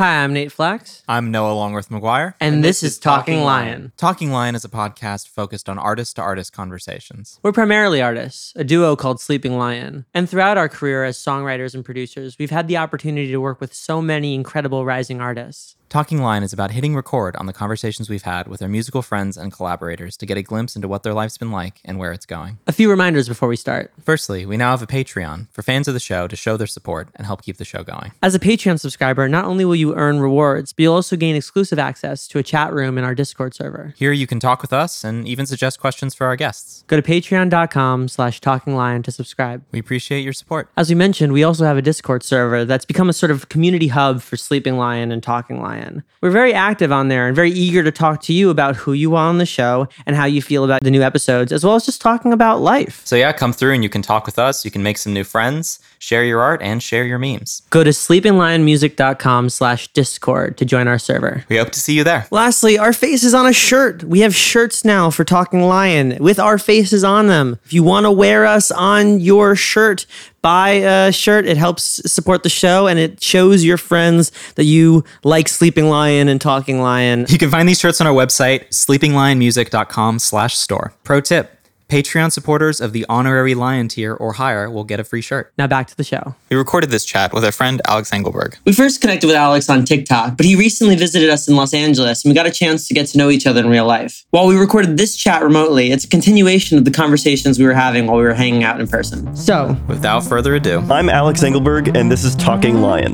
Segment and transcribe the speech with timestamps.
[0.00, 2.32] Hi, I'm Nate Flax, I'm Noah Longworth McGuire.
[2.40, 3.92] and, this, is Talking Lion.
[3.98, 7.38] Talking Lion is a podcast focused on artist to artist conversations.
[7.42, 10.06] We're primarily artists, a duo called Sleeping Lion.
[10.14, 13.74] And throughout our career as songwriters and producers, we've had the opportunity to work with
[13.74, 15.76] so many incredible rising artists.
[15.90, 19.36] Talking Lion is about hitting record on the conversations we've had with our musical friends
[19.36, 22.26] and collaborators to get a glimpse into what their life's been like and where it's
[22.26, 22.58] going.
[22.68, 23.92] A few reminders before we start.
[24.00, 27.08] Firstly, we now have a Patreon for fans of the show to show their support
[27.16, 28.12] and help keep the show going.
[28.22, 31.80] As a Patreon subscriber, not only will you earn rewards, but you'll also gain exclusive
[31.80, 33.92] access to a chat room in our Discord server.
[33.96, 36.84] Here you can talk with us and even suggest questions for our guests.
[36.86, 39.64] Go to patreon.com slash talking lion to subscribe.
[39.72, 40.70] We appreciate your support.
[40.76, 43.88] As we mentioned, we also have a Discord server that's become a sort of community
[43.88, 45.79] hub for Sleeping Lion and Talking Lion.
[46.20, 49.14] We're very active on there and very eager to talk to you about who you
[49.16, 51.86] are on the show and how you feel about the new episodes, as well as
[51.86, 53.02] just talking about life.
[53.04, 54.64] So yeah, come through and you can talk with us.
[54.64, 57.62] You can make some new friends, share your art, and share your memes.
[57.70, 61.44] Go to sleepinglionmusic.com slash discord to join our server.
[61.48, 62.26] We hope to see you there.
[62.30, 64.02] Lastly, our face is on a shirt.
[64.02, 67.58] We have shirts now for Talking Lion with our faces on them.
[67.64, 70.06] If you want to wear us on your shirt,
[70.40, 71.46] buy a shirt.
[71.46, 76.28] It helps support the show and it shows your friends that you like Sleeping Lion
[76.28, 77.26] and Talking Lion.
[77.28, 80.94] You can find these shirts on our website, sleepinglionmusic.com slash store.
[81.04, 81.59] Pro tip,
[81.90, 85.52] Patreon supporters of the honorary lion tier or higher will get a free shirt.
[85.58, 86.36] Now back to the show.
[86.48, 88.56] We recorded this chat with our friend Alex Engelberg.
[88.64, 92.24] We first connected with Alex on TikTok, but he recently visited us in Los Angeles
[92.24, 94.24] and we got a chance to get to know each other in real life.
[94.30, 98.06] While we recorded this chat remotely, it's a continuation of the conversations we were having
[98.06, 99.34] while we were hanging out in person.
[99.34, 103.12] So, Without further ado, I'm Alex Engelberg, and this is Talking Lion.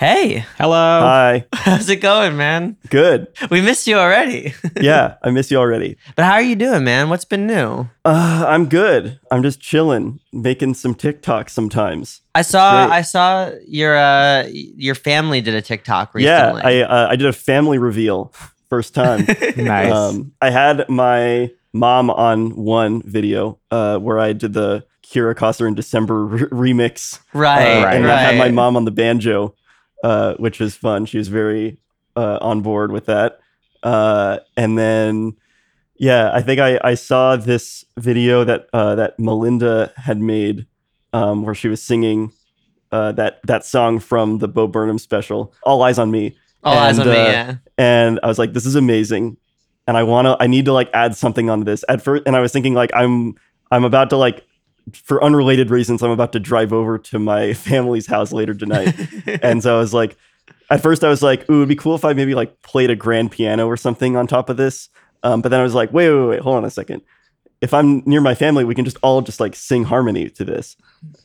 [0.00, 1.00] Hey, hello.
[1.02, 1.44] Hi.
[1.52, 2.78] how's it going, man?
[2.88, 3.28] Good.
[3.50, 4.54] We missed you already.
[4.80, 5.98] Yeah, I miss you already.
[6.16, 7.10] but how are you doing, man?
[7.10, 7.90] What's been new?
[8.04, 9.20] Uh, I'm good.
[9.30, 12.22] I'm just chilling, making some TikToks sometimes.
[12.34, 16.62] I saw I saw your uh your family did a TikTok recently.
[16.62, 16.86] Yeah.
[16.86, 18.32] I uh, I did a family reveal
[18.70, 19.26] first time.
[19.56, 19.92] nice.
[19.92, 25.66] um, I had my mom on one video uh, where I did the Kira Koster
[25.66, 27.96] in December re- remix, right, uh, right.
[27.96, 29.54] and I had my mom on the banjo,
[30.02, 31.06] uh, which was fun.
[31.06, 31.78] She was very
[32.16, 33.40] uh, on board with that.
[33.82, 35.36] Uh, and then,
[35.96, 40.66] yeah, I think I, I saw this video that uh, that Melinda had made,
[41.12, 42.32] um, where she was singing
[42.92, 46.98] uh, that that song from the Bo Burnham special, "All Eyes on Me," All eyes
[46.98, 47.56] on and, me, yeah.
[47.78, 49.36] and I was like, "This is amazing,"
[49.86, 52.24] and I want to, I need to like add something on this at first.
[52.26, 53.34] And I was thinking like, I'm
[53.70, 54.44] I'm about to like.
[54.92, 58.94] For unrelated reasons, I'm about to drive over to my family's house later tonight
[59.42, 60.16] and so I was like,
[60.70, 62.96] at first I was like, ooh, it'd be cool if I maybe like played a
[62.96, 64.88] grand piano or something on top of this.
[65.22, 67.02] Um, but then I was like, wait, wait, wait, hold on a second.
[67.60, 70.76] If I'm near my family, we can just all just like sing harmony to this.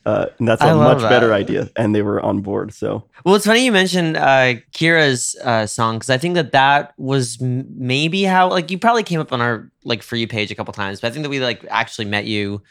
[0.04, 1.70] Uh, and that's I a much better idea.
[1.76, 2.74] And they were on board.
[2.74, 6.92] So Well, it's funny you mentioned uh, Kira's uh, song because I think that that
[6.98, 10.50] was m- maybe how like you probably came up on our like for you page
[10.50, 12.62] a couple times, but I think that we like actually met you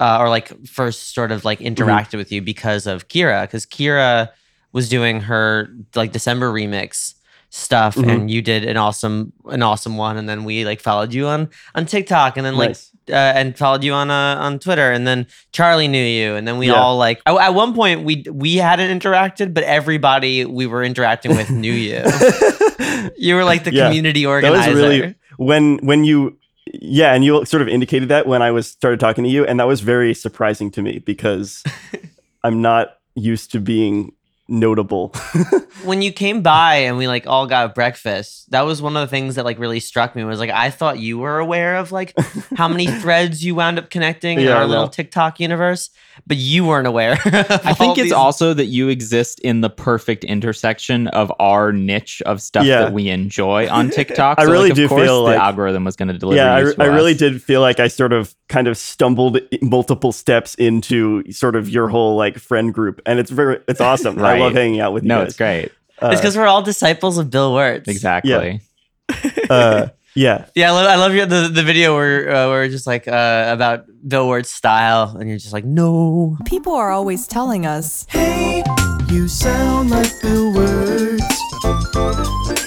[0.00, 4.28] uh, or like first sort of like interacted with you because of Kira because Kira
[4.72, 7.14] was doing her like December remix
[7.50, 8.08] stuff Mhm.
[8.10, 11.50] and you did an awesome an awesome one and then we like followed you on
[11.74, 12.90] on TikTok and then like nice.
[13.10, 16.56] uh, and followed you on uh, on Twitter, and then Charlie knew you, and then
[16.56, 16.74] we Yeah.
[16.80, 21.36] all like at, at one point we we hadn't interacted, but everybody we were interacting
[21.36, 22.02] with knew you.
[23.18, 23.86] you were like the Yeah.
[23.88, 24.70] community That organizer.
[24.72, 26.38] was really when when you
[26.72, 29.60] yeah, and you sort of indicated that when I was started talking to you, and
[29.60, 31.62] that was very surprising to me because
[32.44, 34.12] I'm not used to being
[34.48, 35.08] notable.
[35.84, 38.50] when you came by and we like all got breakfast.
[38.50, 40.98] That was one of the things that like really struck me was like I thought
[40.98, 42.14] you were aware of like
[42.56, 44.88] how many threads you wound up connecting in our little.
[44.88, 45.90] TikTok universe,
[46.26, 47.12] but you weren't aware.
[47.24, 52.42] I think it's also that you exist in the perfect intersection of our niche of
[52.42, 52.80] stuff Yeah.
[52.82, 54.38] that we enjoy on TikTok.
[54.38, 56.36] I So, really like, of do course feel the like- algorithm was going to deliver.
[56.42, 58.76] yeah, I, you re- to I really did feel like I sort of kind of
[58.76, 63.80] stumbled multiple steps into sort of your whole like friend group, and it's very it's
[63.80, 64.18] awesome.
[64.22, 64.40] I Right.
[64.40, 65.28] love hanging out with you No, guys.
[65.28, 65.70] it's great.
[66.00, 67.88] Uh, It's because we're all disciples of Bill Wurtz.
[67.88, 68.60] Exactly.
[69.50, 72.74] uh, yeah, Yeah, I love, I love your, the the video where uh, where it's
[72.74, 76.36] just like uh, about Bill Wurtz style, and you're just like, no.
[76.44, 78.62] People are always telling us, Hey,
[79.08, 81.24] you sound like Bill Wurtz.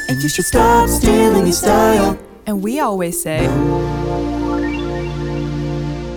[0.09, 2.17] and you should Stop stealing his style.
[2.47, 3.45] And we always say,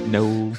[0.08, 0.52] No.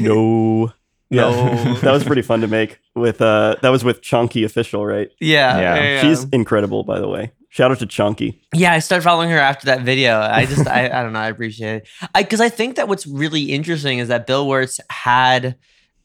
[0.00, 0.72] no,
[1.12, 1.22] Yeah,
[1.64, 1.74] No.
[1.82, 2.80] that was pretty fun to make.
[2.94, 5.08] With uh, that was with Chunky official, right?
[5.20, 5.74] Yeah, Yeah.
[5.74, 6.00] yeah, yeah.
[6.02, 7.32] She's incredible, by the way.
[7.50, 8.40] Shout out to Chunky.
[8.54, 10.18] Yeah, I started following her after that video.
[10.18, 11.88] I just, I, I don't know, I appreciate it.
[12.14, 15.56] I because I think that what's really interesting is that Bill Wurtz had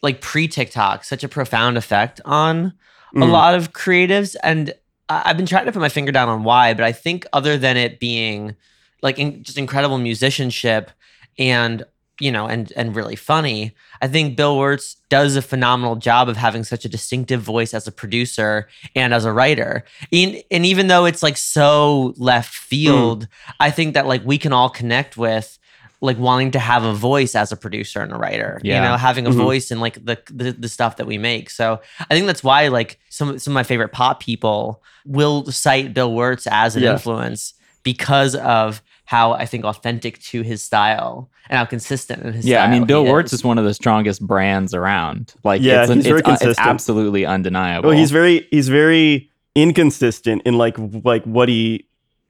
[0.03, 2.73] like pre TikTok such a profound effect on
[3.15, 3.31] a Mm.
[3.31, 4.73] lot of creatives, and
[5.07, 7.57] I- I've been trying to put my finger down on why, but I think other
[7.57, 8.53] than it being
[9.01, 10.91] like in, just incredible musicianship
[11.39, 11.83] and
[12.19, 16.37] you know and and really funny, I think Bill Wurtz does a phenomenal job of
[16.37, 19.83] having such a distinctive voice as a producer and as a writer.
[20.11, 23.27] And, and even though it's like so left field,
[23.59, 25.57] I think that like we can all connect with
[25.99, 28.59] like wanting to have a voice as a producer and a writer.
[28.63, 29.35] You know, having a Mhm.
[29.35, 31.49] voice in like the, the the stuff that we make.
[31.49, 35.93] So I think that's why like some some of my favorite pop people will cite
[35.95, 36.93] Bill Wurtz as an Yeah.
[36.93, 37.53] influence
[37.83, 42.65] because of how I think authentic to his style and how consistent in his Yeah,
[42.65, 45.33] I mean, Bill he Wurtz is one of the strongest brands around.
[45.45, 47.89] Like, Yeah, it's, he's very it's, uh, it's absolutely undeniable.
[47.89, 50.75] Well, he's very he's very inconsistent in like
[51.05, 51.87] like what he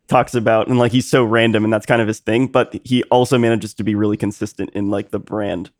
[0.08, 2.46] talks about, and like he's so random, and that's kind of his thing.
[2.46, 5.72] But he also manages to be really consistent in like the brand,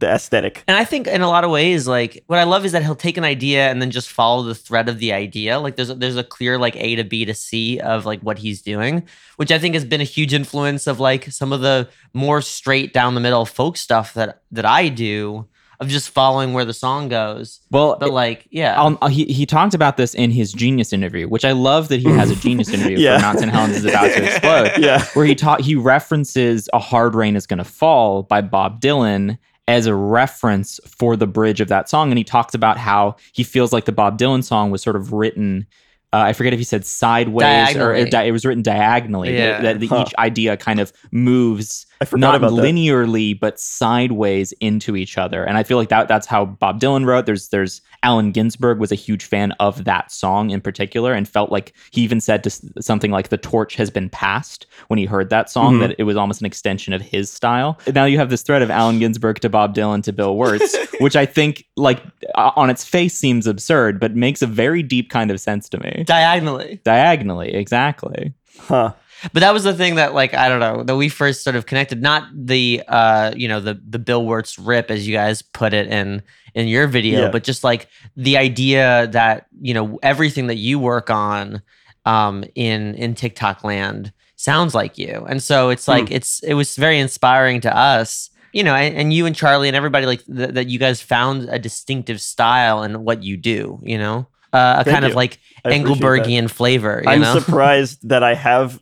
[0.00, 0.64] the aesthetic.
[0.66, 2.94] And I think in a lot of ways, like what I love is that he'll
[2.96, 5.60] take an idea and then just follow the thread of the idea.
[5.60, 8.38] Like there's a, there's a clear like A to B to C of like what
[8.38, 9.06] he's doing,
[9.36, 12.92] which I think has been a huge influence of like some of the more straight
[12.92, 15.46] down the middle folk stuff that that I do
[15.78, 17.60] of just following where the song goes.
[17.70, 21.26] well, But like, yeah, I'll, uh, he he talked about this in his Genius interview,
[21.26, 23.16] which I love that he has a Genius interview Yeah.
[23.16, 24.72] for Mountain Helens is about to explode.
[24.76, 28.82] Yeah, where he taught he references a hard rain is going to fall by bob
[28.82, 29.38] dylan
[29.70, 32.10] as a reference for the bridge of that song.
[32.10, 35.12] And he talks about how he feels like the bob dylan song was sort of
[35.12, 35.64] written
[36.12, 38.00] uh, I forget if he said sideways or Diagonally.
[38.00, 39.36] it, di- it was written diagonally.
[39.36, 39.60] Yeah.
[39.62, 40.04] That, that Huh.
[40.06, 42.62] each idea kind of moves not about that.
[42.62, 45.44] linearly but sideways into each other.
[45.44, 47.26] And I feel like that that's how Bob Dylan wrote.
[47.26, 51.50] There's there's Allen Ginsberg was a huge fan of that song in particular and felt
[51.52, 55.04] like he even said to s- something like the torch has been passed when he
[55.04, 55.80] heard that song Mhm.
[55.80, 57.78] that it was almost an extension of his style.
[57.94, 61.14] Now you have this thread of Allen Ginsberg to Bob Dylan to Bill Wurtz, which
[61.16, 62.02] I think like
[62.34, 65.78] uh, on its face seems absurd but makes a very deep kind of sense to
[65.78, 65.99] me.
[66.04, 66.80] Diagonally.
[66.84, 68.34] Diagonally, exactly.
[68.58, 68.92] huh?
[69.34, 71.66] But that was the thing that like I don't know that we first sort of
[71.66, 72.00] connected.
[72.00, 75.88] Not the uh you know the the Bill Wurtz rip as you guys put it
[75.88, 76.22] in
[76.54, 77.30] in your video, Yeah.
[77.30, 81.60] but just like the idea that you know everything that you work on
[82.06, 86.74] um in in TikTok land sounds like you, and so it's like it's it was
[86.76, 88.30] very inspiring to us.
[88.54, 90.66] You know, and, and you and Charlie and everybody like th- that.
[90.68, 93.78] You guys found a distinctive style in what you do.
[93.84, 95.70] You know, uh, a Thank kind of like I.
[95.72, 97.00] Engelbergian flavor.
[97.04, 97.34] You I'm know?
[97.38, 98.80] surprised that I have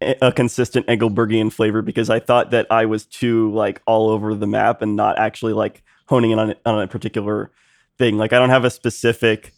[0.00, 4.46] a consistent Engelbergian flavor because I thought that I was too like all over the
[4.46, 7.50] map and not actually like honing in on on a particular
[7.98, 8.16] thing.
[8.16, 9.52] Like I don't have a specific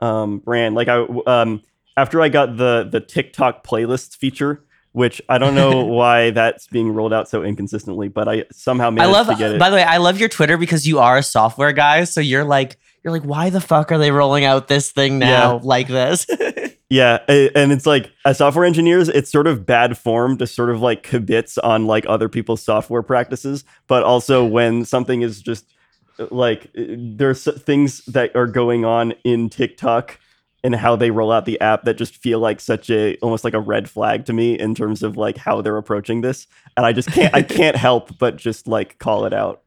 [0.00, 0.74] um, brand.
[0.74, 1.62] Like I um,
[1.96, 6.92] after I got the the TikTok playlists feature, which I don't know why that's being
[6.94, 9.26] rolled out so inconsistently, but I somehow I managed love.
[9.28, 9.58] to get it.
[9.58, 12.04] By the way, I love your Twitter because you are a software guy.
[12.04, 15.54] So you're like, you're like, why the fuck are they rolling out this thing now
[15.56, 15.60] Yeah.
[15.62, 16.26] like this?
[16.92, 20.82] Yeah, and it's like as software engineers, it's sort of bad form to sort of
[20.82, 25.72] like kibitz on like other people's software practices, but also when something is just
[26.32, 30.18] like uh, there's things that are going on in TikTok
[30.64, 33.54] and how they roll out the app that just feel like such a almost like
[33.54, 36.92] a red flag to me in terms of like how they're approaching this, and I
[36.92, 39.62] just can't I can't help but just like call it out.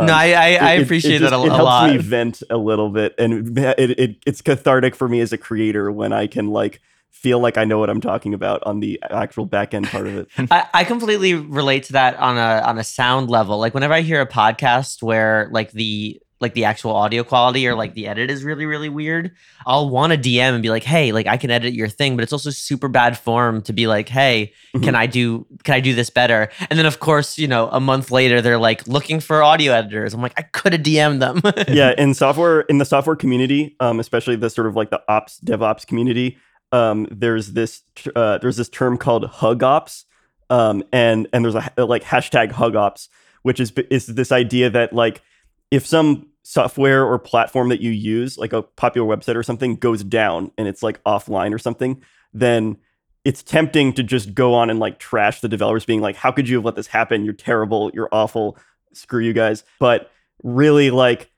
[0.00, 1.46] Um, no, I I, I it- it- appreciate it just- that a, lot.
[1.46, 1.90] It helps lot.
[1.90, 5.90] me vent a little bit, and it, it it's cathartic for me as a creator
[5.92, 9.44] when I can like feel like I know what I'm talking about on the actual
[9.44, 10.28] back end part of it.
[10.52, 13.58] I, I completely relate to that on a on a sound level.
[13.58, 17.74] Like whenever I hear a podcast where like the like the actual audio quality or
[17.74, 19.32] like the edit is really really weird,
[19.66, 22.22] I'll want to DM and be like, "Hey, like I can edit your thing," but
[22.22, 24.52] it's also super bad form to be like, "Hey,
[24.82, 27.80] can I do can I do this better?" And then of course, you know, a
[27.80, 30.14] month later they're like looking for audio editors.
[30.14, 31.40] I'm like, I could have DM'd them.
[31.68, 35.40] yeah, in software in the software community, um, especially the sort of like the ops
[35.40, 36.38] DevOps community,
[36.72, 37.82] um, there's this
[38.14, 40.04] uh, there's this term called hug ops,
[40.50, 43.08] um, and and there's a like hashtag hug ops,
[43.42, 45.22] which is is this idea that like
[45.70, 50.02] if some software or platform that you use, like a popular website or something, goes
[50.02, 52.76] down and it's like offline or something, then
[53.24, 56.48] it's tempting to just go on and like trash the developers, being like, "How could
[56.48, 57.24] you have let this happen?
[57.24, 57.90] You're terrible.
[57.92, 58.56] You're awful.
[58.94, 60.10] Screw you guys." But
[60.42, 61.30] really, like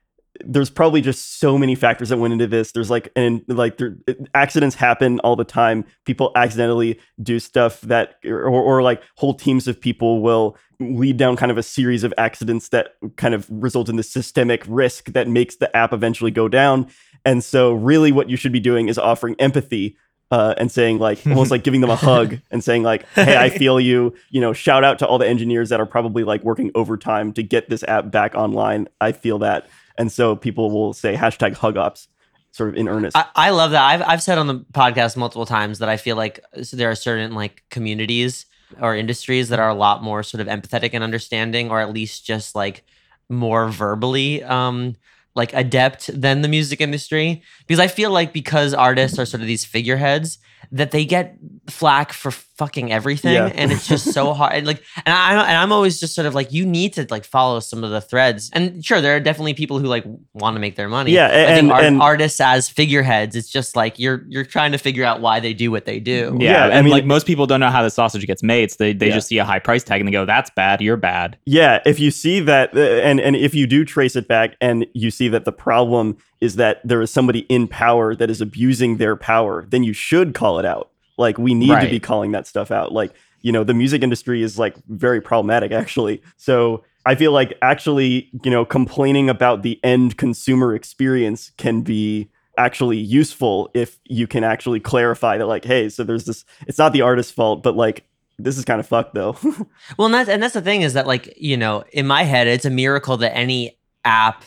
[0.45, 2.71] there's probably just so many factors that went into this.
[2.71, 3.97] There's like and like there,
[4.33, 5.85] accidents happen all the time.
[6.05, 11.35] People accidentally do stuff that or, or like whole teams of people will lead down
[11.35, 15.27] kind of a series of accidents that kind of result in the systemic risk that
[15.27, 16.87] makes the app eventually go down.
[17.23, 19.97] And so really what you should be doing is offering empathy
[20.31, 23.49] uh, and saying like almost like giving them a hug and saying like hey i
[23.49, 26.71] feel you you know shout out to all the engineers that are probably like working
[26.73, 29.67] overtime to get this app back online i feel that
[30.01, 32.07] and so people will say hashtag hug ops
[32.51, 33.83] sort of in earnest I, I love that.
[33.83, 36.43] I've I've said on the podcast multiple times that I feel like
[36.73, 38.45] there are certain like communities
[38.81, 42.25] or industries that are a lot more sort of empathetic and understanding, or at least
[42.25, 42.83] just like
[43.29, 44.95] more verbally um
[45.33, 47.41] like adept than the music industry.
[47.67, 50.39] Because I feel like because artists are sort of these figureheads,
[50.71, 51.37] that they get
[51.69, 53.47] flack for fucking everything, Yeah.
[53.47, 54.53] and it's just so hard.
[54.53, 57.25] And like, and I and I'm always just sort of like, you need to like
[57.25, 58.49] follow some of the threads.
[58.53, 61.11] And sure, there are definitely people who like want to make their money.
[61.11, 64.71] Yeah, I think and- art- and- artists as figureheads, it's just like you're you're trying
[64.73, 66.37] to figure out why they do what they do.
[66.39, 68.71] Yeah, Yeah, I and mean- like most people don't know how the sausage gets made,
[68.71, 69.15] so they, they Yeah.
[69.15, 70.81] just see a high price tag and they go, "That's bad.
[70.81, 74.27] You're bad." Yeah, if you see that, uh, and and if you do trace it
[74.27, 78.29] back, and you see that the problem is that there is somebody in power that
[78.29, 80.89] is abusing their power, then you should call it out.
[81.17, 82.91] Like we need to be calling that stuff out.
[82.91, 86.21] Like you know, the music industry is like very problematic, actually.
[86.37, 92.29] So I feel like actually, you know, complaining about the end consumer experience can be
[92.57, 96.45] actually useful if you can actually clarify that, like, hey, so there's this.
[96.67, 98.05] It's not the artist's fault, but like.
[98.39, 99.37] This is kind of fucked though.
[99.97, 102.47] Well, and that's and that's the thing is that like you know in my head
[102.47, 104.45] it's a miracle that any app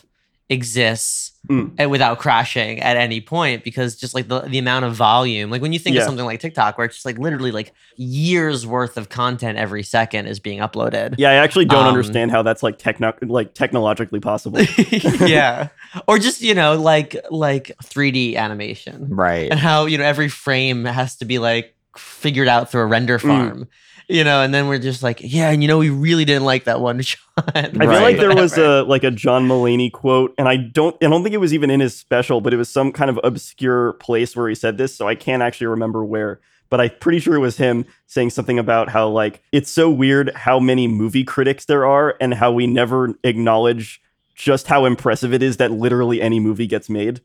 [0.49, 1.73] exists Mm.
[1.77, 5.61] and without crashing at any point because just like the, the amount of volume like
[5.61, 6.01] when you think Yeah.
[6.01, 9.83] of something like tiktok where it's just like literally like years worth of content every
[9.83, 13.53] second is being uploaded Yeah, I actually don't Um, understand how that's like techno like
[13.53, 14.59] technologically possible.
[15.27, 15.69] yeah
[16.09, 19.51] or just you know like like 3d animation Right.
[19.51, 23.19] and how you know every frame has to be like figured out through a render
[23.19, 23.69] Mm.
[24.09, 26.45] Farm you know and then we're just like yeah and you know we really didn't
[26.45, 27.21] like that one shot
[27.55, 28.03] I feel Right.
[28.03, 31.35] like there was a like a John Mulaney quote, and I don't I don't think
[31.35, 34.49] it was even in his special, but it was some kind of obscure place where
[34.49, 36.41] he said this, so I can't actually remember where.
[36.71, 40.31] But I'm pretty sure it was him saying something about how like it's so weird
[40.35, 44.01] how many movie critics there are and how we never acknowledge
[44.37, 47.21] just how impressive it is that literally any movie gets made.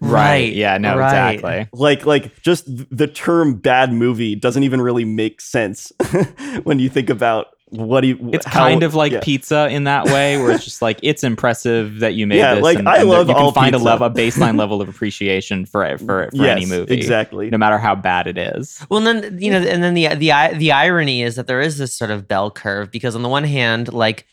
[0.00, 0.52] Right.
[0.52, 0.78] Yeah.
[0.78, 0.96] No.
[0.96, 1.34] right.
[1.34, 1.68] Exactly.
[1.72, 2.64] Like like just
[2.96, 5.92] the term bad movie doesn't even really make sense
[6.64, 9.20] when you think about what he It's how- kind of like yeah.
[9.22, 12.64] pizza in that way, where it's just like it's impressive that you made Yeah, this.
[12.64, 13.84] like, and, I and love you can all find a pizza.
[13.88, 17.48] level, a baseline level of appreciation for for for any movie, exactly.
[17.48, 18.84] no matter how bad it is.
[18.90, 21.78] Well, and then you know, and then the the the irony is that there is
[21.78, 24.26] this sort of bell curve because on the one hand, like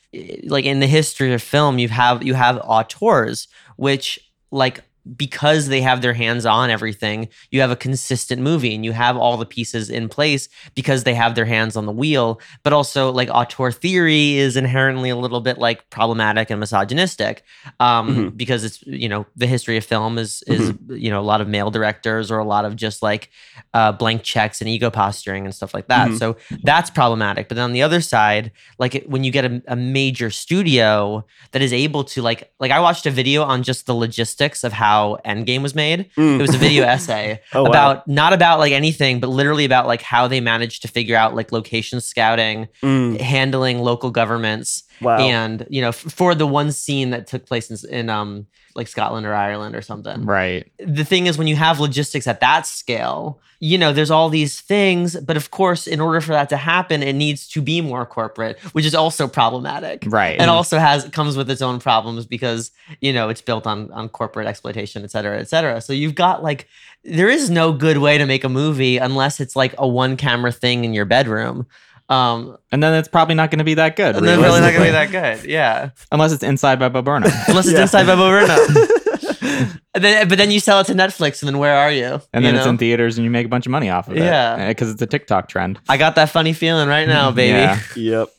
[0.46, 4.17] like in the history of film, you have you have auteurs, which
[4.50, 4.82] like
[5.16, 9.16] because they have their hands on everything, you have a consistent movie and you have
[9.18, 12.40] all the pieces in place because they have their hands on the wheel.
[12.64, 17.44] But also, like auteur theory is inherently a little bit like problematic and misogynistic
[17.80, 21.42] um, because it's you know the history of film is is you know a lot
[21.42, 23.30] of male directors or a lot of just like
[23.74, 26.10] uh, blank checks and ego posturing and stuff like that.
[26.10, 26.18] Mhm.
[26.20, 27.48] So that's problematic.
[27.48, 31.26] But then on the other side, like it- when you get a, a major studio
[31.52, 34.74] that is able to like like I watched a video on just the logistics of
[34.74, 36.10] how Endgame was made.
[36.18, 36.39] Mm.
[36.39, 37.70] It was a video essay Oh, wow.
[37.70, 41.36] about not about like anything, but literally about like how they managed to figure out
[41.36, 45.18] like location scouting, Mm, handling local governments, wow.
[45.20, 48.88] and you know f- for the one scene that took place in, in um like
[48.88, 50.72] Scotland or Ireland or something Right.
[50.77, 54.62] the thing is when you have logistics at that scale you know there's all these
[54.62, 58.06] things but of course in order for that to happen it needs to be more
[58.06, 60.39] corporate which is also problematic Right.
[60.39, 62.70] and also has comes with its own problems because
[63.01, 66.44] you know it's built on on corporate exploitation et cetera et cetera so you've got
[66.44, 66.68] like
[67.04, 70.51] there is no good way to make a movie unless it's like a one camera
[70.51, 71.66] thing in your bedroom
[72.10, 74.16] um and then it's probably not going to be that good.
[74.16, 77.32] and then really not gonna be that good yeah unless it's inside by Bo Burnham.
[77.48, 77.82] unless it's Yeah.
[77.82, 79.78] inside by Bo Burnham.
[79.94, 82.44] and then but then you sell it to netflix and then where are you And
[82.46, 84.24] You then it's in theaters and you make a bunch of money off of it.
[84.24, 84.68] Yeah.
[84.70, 85.80] Because it's a TikTok trend.
[85.90, 87.58] I got that funny feeling right now, baby.
[87.60, 87.80] Yeah.
[87.96, 88.30] Yep.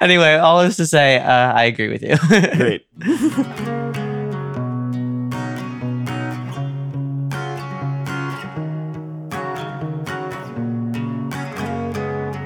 [0.00, 2.16] anyway, all this to say, uh, I agree with you.
[2.56, 3.92] Great.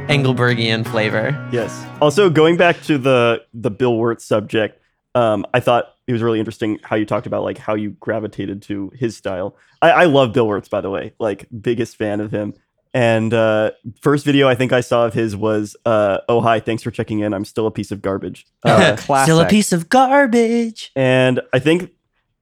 [0.08, 1.36] Engelbergian flavor.
[1.52, 1.84] Yes.
[2.00, 4.80] Also, going back to the the Bill Wurtz subject,
[5.14, 8.62] um, I thought it was really interesting how you talked about like how you gravitated
[8.62, 9.56] to his style.
[9.82, 12.54] I, I love Bill Wurtz, by the way, like biggest fan of him.
[12.94, 16.82] And uh, first video I think I saw of his was, uh, "Oh hi, thanks
[16.82, 17.34] for checking in.
[17.34, 20.90] I'm still a piece of garbage." Uh, Still a piece of garbage.
[20.96, 21.90] and I think,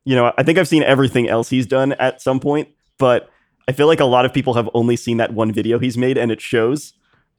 [0.04, 2.68] you know, I think I've seen everything else he's done at some point,
[2.98, 3.30] but
[3.68, 6.18] I feel like a lot of people have only seen that one video he's made,
[6.18, 6.92] and it shows.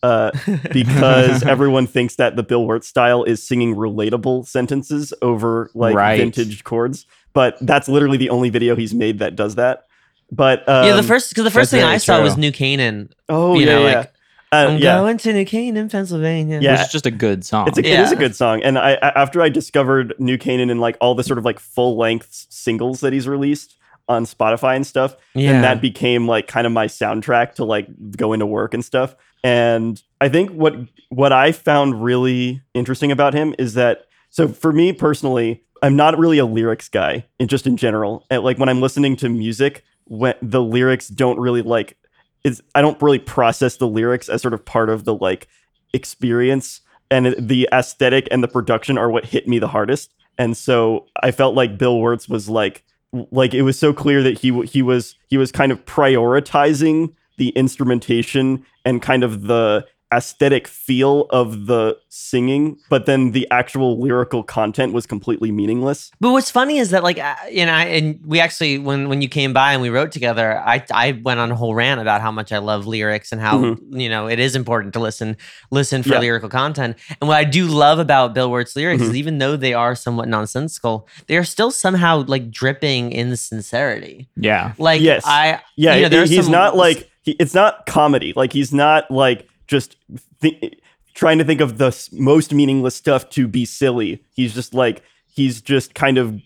[0.05, 0.31] Uh,
[0.71, 6.17] because everyone thinks that the Bill Wurtz style is singing relatable sentences over like Right.
[6.19, 9.85] vintage chords, but that's literally the only video he's made that does that.
[10.31, 12.37] But um, yeah, the first because the first that's thing I very saw was.
[12.37, 13.09] New Canaan.
[13.29, 13.97] oh you yeah, know, yeah.
[13.99, 14.11] like,
[14.51, 14.97] Uh, I'm yeah.
[14.99, 16.59] going to New Canaan, Pennsylvania.
[16.61, 16.81] Yeah.
[16.81, 17.67] it's just a good song.
[17.67, 20.69] It's a, It is a good song, and I, I after I discovered New Canaan
[20.69, 23.75] and like all the sort of like full length singles that he's released
[24.07, 25.51] on Spotify and stuff, Yeah.
[25.51, 29.15] and that became like kind of my soundtrack to like going to work and stuff.
[29.45, 30.75] And I think what
[31.09, 36.17] what I found really interesting about him is that so for me personally, I'm not
[36.17, 38.25] really a lyrics guy, in just in general.
[38.31, 41.95] And like when I'm listening to music, when the lyrics don't really like
[42.43, 45.47] it's I don't really process the lyrics as sort of part of the like
[45.93, 50.11] experience and the aesthetic and the production are what hit me the hardest.
[50.39, 52.83] And so I felt like Bill Wurtz was like
[53.29, 57.49] like it was so clear that he he was he was kind of prioritizing the
[57.49, 64.43] instrumentation and kind of the aesthetic feel of the singing, but then the actual lyrical
[64.43, 66.11] content was completely meaningless.
[66.21, 69.27] But what's funny is that like uh, you know, and we actually when when you
[69.27, 72.31] came by and we wrote together, I I went on a whole rant about how
[72.31, 75.35] much I love lyrics and how you know it is important to listen
[75.71, 76.19] listen for Yeah.
[76.19, 76.95] lyrical content.
[77.19, 79.09] And what I do love about Bill Wurtz lyrics Mhm.
[79.09, 84.29] is even though they are somewhat nonsensical, they are still somehow like dripping in sincerity.
[84.37, 84.73] yeah.
[84.77, 85.23] Like Yes.
[85.25, 88.31] I Yeah, you know, he- there's he's some- not like he, it's not comedy.
[88.35, 89.97] Like he's not like just
[90.39, 90.79] thi-
[91.15, 94.23] trying to think of the most meaningless stuff to be silly.
[94.33, 96.39] He's just like he's just kind of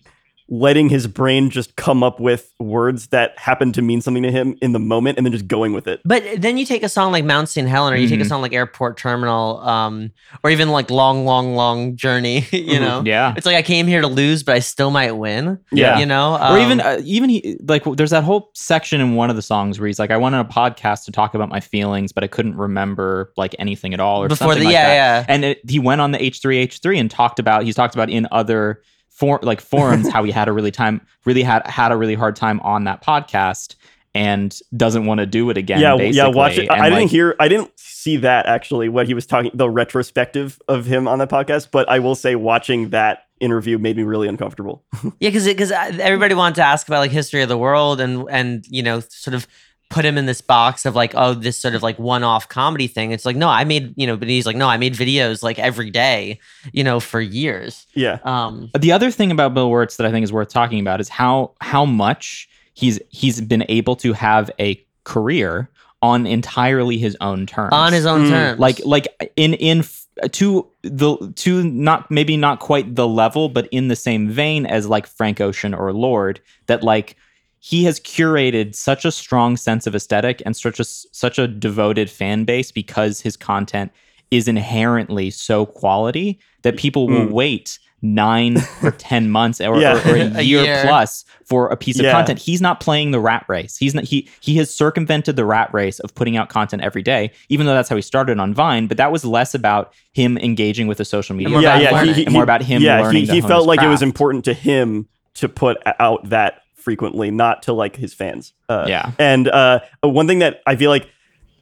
[0.52, 4.56] letting his brain just come up with words that happen to mean something to him
[4.60, 6.00] in the moment and then just going with it.
[6.04, 7.68] But then you take a song like Mount St.
[7.68, 8.28] Helen, or you take a Mhm.
[8.28, 10.10] song like Airport Terminal, um,
[10.42, 12.46] or even like Long, Long, Long Journey.
[12.52, 12.80] You Mhm.
[12.80, 13.32] know, Yeah.
[13.36, 15.58] it's like I came here to lose, but I still might win.
[15.70, 15.98] Yeah.
[16.00, 19.30] you know, or even Um, uh, even he like there's that whole section in one
[19.30, 21.60] of the songs where he's like, I went on a podcast to talk about my
[21.60, 24.86] feelings, but I couldn't remember like anything at all or before something the like yeah,
[24.88, 24.94] that.
[25.28, 25.34] yeah.
[25.34, 28.80] And it, he went on the H3H3 and talked about he's talked about in other
[29.20, 32.34] for like forums how he had a really time really had had a really hard
[32.34, 33.76] time on that podcast
[34.14, 35.78] and doesn't want to do it again.
[35.78, 36.16] yeah, basically.
[36.16, 36.26] yeah.
[36.26, 36.68] Watch it.
[36.70, 37.36] I, And, I didn't like, hear.
[37.38, 38.88] I didn't see that actually.
[38.88, 41.68] What he was talking, the retrospective of him on the podcast.
[41.70, 44.84] But I will say, watching that interview made me really uncomfortable.
[45.20, 48.26] Yeah, because because uh, everybody wanted to ask about like history of the world and
[48.30, 49.46] and you know sort of
[49.90, 52.86] put him in this box of like oh this sort of like one off comedy
[52.86, 53.10] thing.
[53.12, 55.58] It's like no, I made you know, but he's like no, I made videos like
[55.58, 56.38] every day,
[56.72, 57.86] you know, for years.
[57.94, 58.18] Yeah.
[58.24, 61.08] Um, The other thing about Bill Wurtz that I think is worth talking about is
[61.08, 65.68] how how much he's he's been able to have a career
[66.02, 67.70] on entirely his own terms.
[67.72, 68.30] on his own Mm.
[68.30, 69.84] terms, like like in in
[70.32, 74.86] to the to not maybe not quite the level but in the same vein as
[74.86, 77.16] like Frank Ocean or Lorde that like
[77.60, 82.10] he has curated such a strong sense of aesthetic and such a such a devoted
[82.10, 83.92] fan base because his content
[84.30, 87.30] is inherently so quality that people will Mm.
[87.32, 89.92] wait nine or ten months or, Yeah.
[90.08, 90.82] or, or a, A year, year.
[90.86, 92.12] plus for a piece of Yeah.
[92.12, 92.38] content.
[92.38, 93.76] He's not playing the rat race.
[93.76, 97.30] He's not he he has circumvented the rat race of putting out content every day,
[97.50, 98.86] even though that's how he started on Vine.
[98.86, 102.04] But that was less about him engaging with the social media, more yeah, about yeah.
[102.04, 103.26] He, he, and more about him Yeah, learning.
[103.26, 107.30] he, he felt his like it was important to him to put out that frequently,
[107.30, 108.52] not to like his fans.
[108.68, 109.12] Uh, Yeah.
[109.18, 111.08] And uh, one thing that I feel like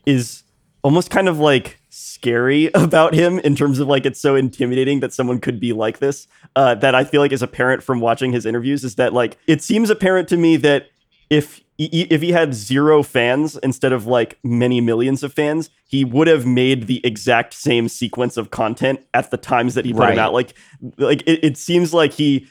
[0.06, 0.42] is
[0.82, 5.12] almost kind of like scary about him in terms of like it's so intimidating that
[5.12, 6.26] someone could be like this.
[6.56, 9.62] Uh, that I feel like is apparent from watching his interviews is that like it
[9.62, 10.86] seems apparent to me that
[11.30, 16.04] if he, if he had zero fans instead of like many millions of fans, he
[16.04, 20.00] would have made the exact same sequence of content at the times that he put
[20.00, 20.10] Right.
[20.16, 20.32] them out.
[20.32, 20.54] Like
[20.96, 22.46] like it, it seems like he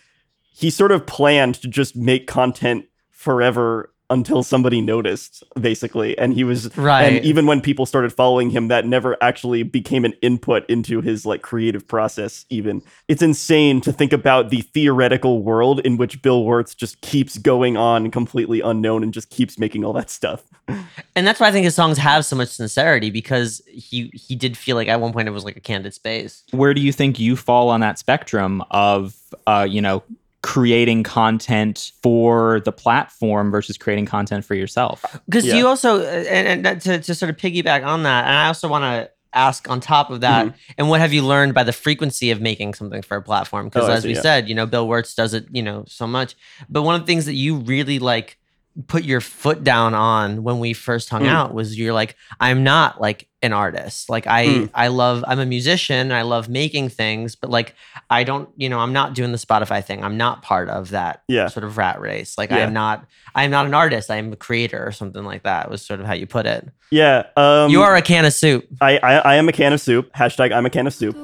[0.58, 6.46] he sort of planned to just make content forever until somebody noticed basically and he
[6.46, 7.04] was Right.
[7.04, 11.26] and even when people started following him that never actually became an input into his
[11.26, 16.46] like creative process even it's insane to think about the theoretical world in which bill
[16.46, 20.43] wurtz just keeps going on completely unknown and just keeps making all that stuff
[21.15, 24.58] and that's why I think his songs have so much sincerity because he he did
[24.58, 26.43] feel like at one point it was like a candid space.
[26.52, 29.15] Where do you think you fall on that spectrum of
[29.48, 30.04] uh, you know
[30.43, 35.04] creating content for the platform versus creating content for yourself?
[35.26, 35.56] Because Yeah.
[35.56, 38.67] you also, uh, and, and to, to sort of piggyback on that, and I also
[38.67, 40.56] want to ask on top of that, Mm-hmm.
[40.78, 43.65] and what have you learned by the frequency of making something for a platform?
[43.65, 44.21] Because Oh, as see, we yeah.
[44.21, 46.36] said, you know, Bill Wurtz does it, you know, so much.
[46.69, 48.38] But one of the things that you really like
[48.85, 51.29] put your foot down on when we first hung Mm.
[51.29, 54.09] out was you're like I'm not like an artist.
[54.09, 54.69] Like I Mm.
[54.75, 57.73] I love I'm a musician, I love making things, but like
[58.09, 60.03] I don't, you know, I'm not doing the Spotify thing.
[60.03, 61.47] I'm not part of that Yeah.
[61.47, 62.37] sort of rat race.
[62.37, 62.57] Like Yeah.
[62.57, 64.11] I'm not I'm not an artist.
[64.11, 65.69] I'm a creator or something like that.
[65.71, 66.67] Was sort of how you put it.
[66.91, 67.23] Yeah.
[67.35, 68.65] Um, you are a can of soup.
[68.81, 70.11] I, I I am a can of soup.
[70.13, 71.15] Hashtag I'm a can of soup.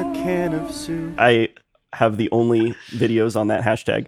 [0.00, 1.14] A can of soup.
[1.18, 1.50] I
[1.92, 4.06] have the only videos on that hashtag.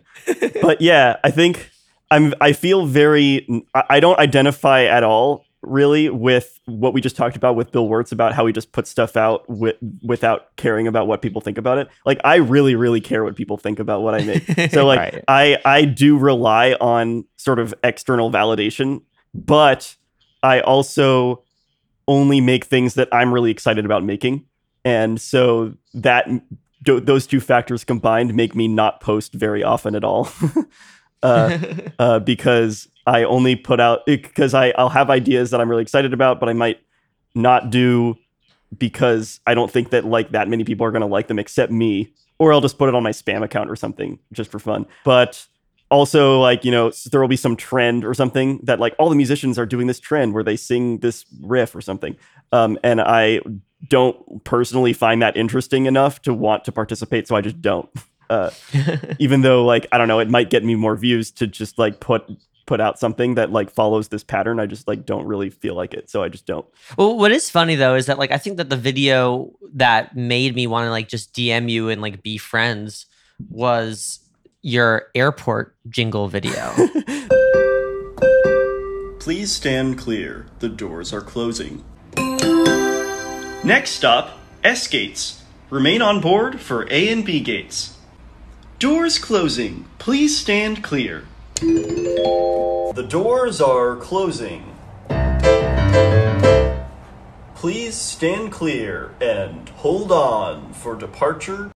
[0.62, 1.70] but yeah, I think
[2.10, 7.14] I'm I feel very I I don't identify at all really with what we just
[7.14, 10.88] talked about with Bill Wurtz about how he just puts stuff out with, without caring
[10.88, 11.88] about what people think about it.
[12.06, 14.70] Like I really really care what people think about what I make.
[14.70, 15.24] So like Right.
[15.28, 19.02] I I do rely on sort of external validation,
[19.34, 19.94] but
[20.42, 21.44] I also
[22.08, 24.46] only make things that I'm really excited about making.
[24.84, 26.28] And so that
[26.84, 30.28] those two factors combined make me not post very often at all.
[31.22, 31.58] uh,
[31.98, 36.12] uh, because I only put out because I I'll have ideas that I'm really excited
[36.12, 36.80] about, but I might
[37.34, 38.16] not do
[38.76, 41.72] because I don't think that like that many people are going to like them except
[41.72, 44.86] me, or I'll just put it on my spam account or something just for fun.
[45.04, 45.46] But
[45.90, 49.16] also like you know there will be some trend or something that like all the
[49.16, 52.16] musicians are doing this trend where they sing this riff or something,
[52.52, 53.40] um, and I
[53.88, 57.88] don't personally find that interesting enough to want to participate, so I just don't.
[58.30, 58.50] Uh,
[59.18, 62.00] even though like I don't know, it might get me more views to just like
[62.00, 62.24] put
[62.66, 64.60] put out something that like follows this pattern.
[64.60, 66.66] I just like don't really feel like it, so I just don't.
[66.96, 70.54] Well, what is funny though is that like I think that the video that made
[70.54, 73.06] me want to like just DM you and like be friends
[73.50, 74.20] was
[74.62, 76.54] your airport jingle video.
[79.18, 80.46] Please stand clear.
[80.58, 81.84] The doors are closing.
[83.64, 85.44] Next stop, S gates.
[85.70, 87.96] Remain on board for A and B gates.
[88.80, 89.84] Doors closing.
[89.98, 91.26] Please stand clear.
[91.60, 94.74] The doors are closing.
[97.54, 101.70] Please stand clear and hold on for departure.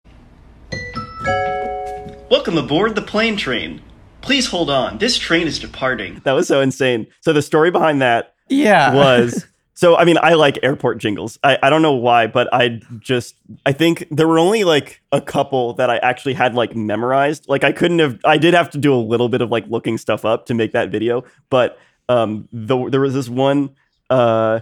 [2.28, 3.80] Welcome aboard the plane train.
[4.22, 4.98] Please hold on.
[4.98, 6.20] This train is departing.
[6.24, 7.06] That was so insane.
[7.20, 8.92] So the story behind that yeah.
[8.92, 11.38] was so I mean I like airport jingles.
[11.44, 13.36] I, I don't know why, but I just
[13.66, 17.46] I think there were only like a couple that I actually had like memorized.
[17.46, 19.98] Like I couldn't have I did have to do a little bit of like looking
[19.98, 23.76] stuff up to make that video, but um the, there was this one
[24.08, 24.60] uh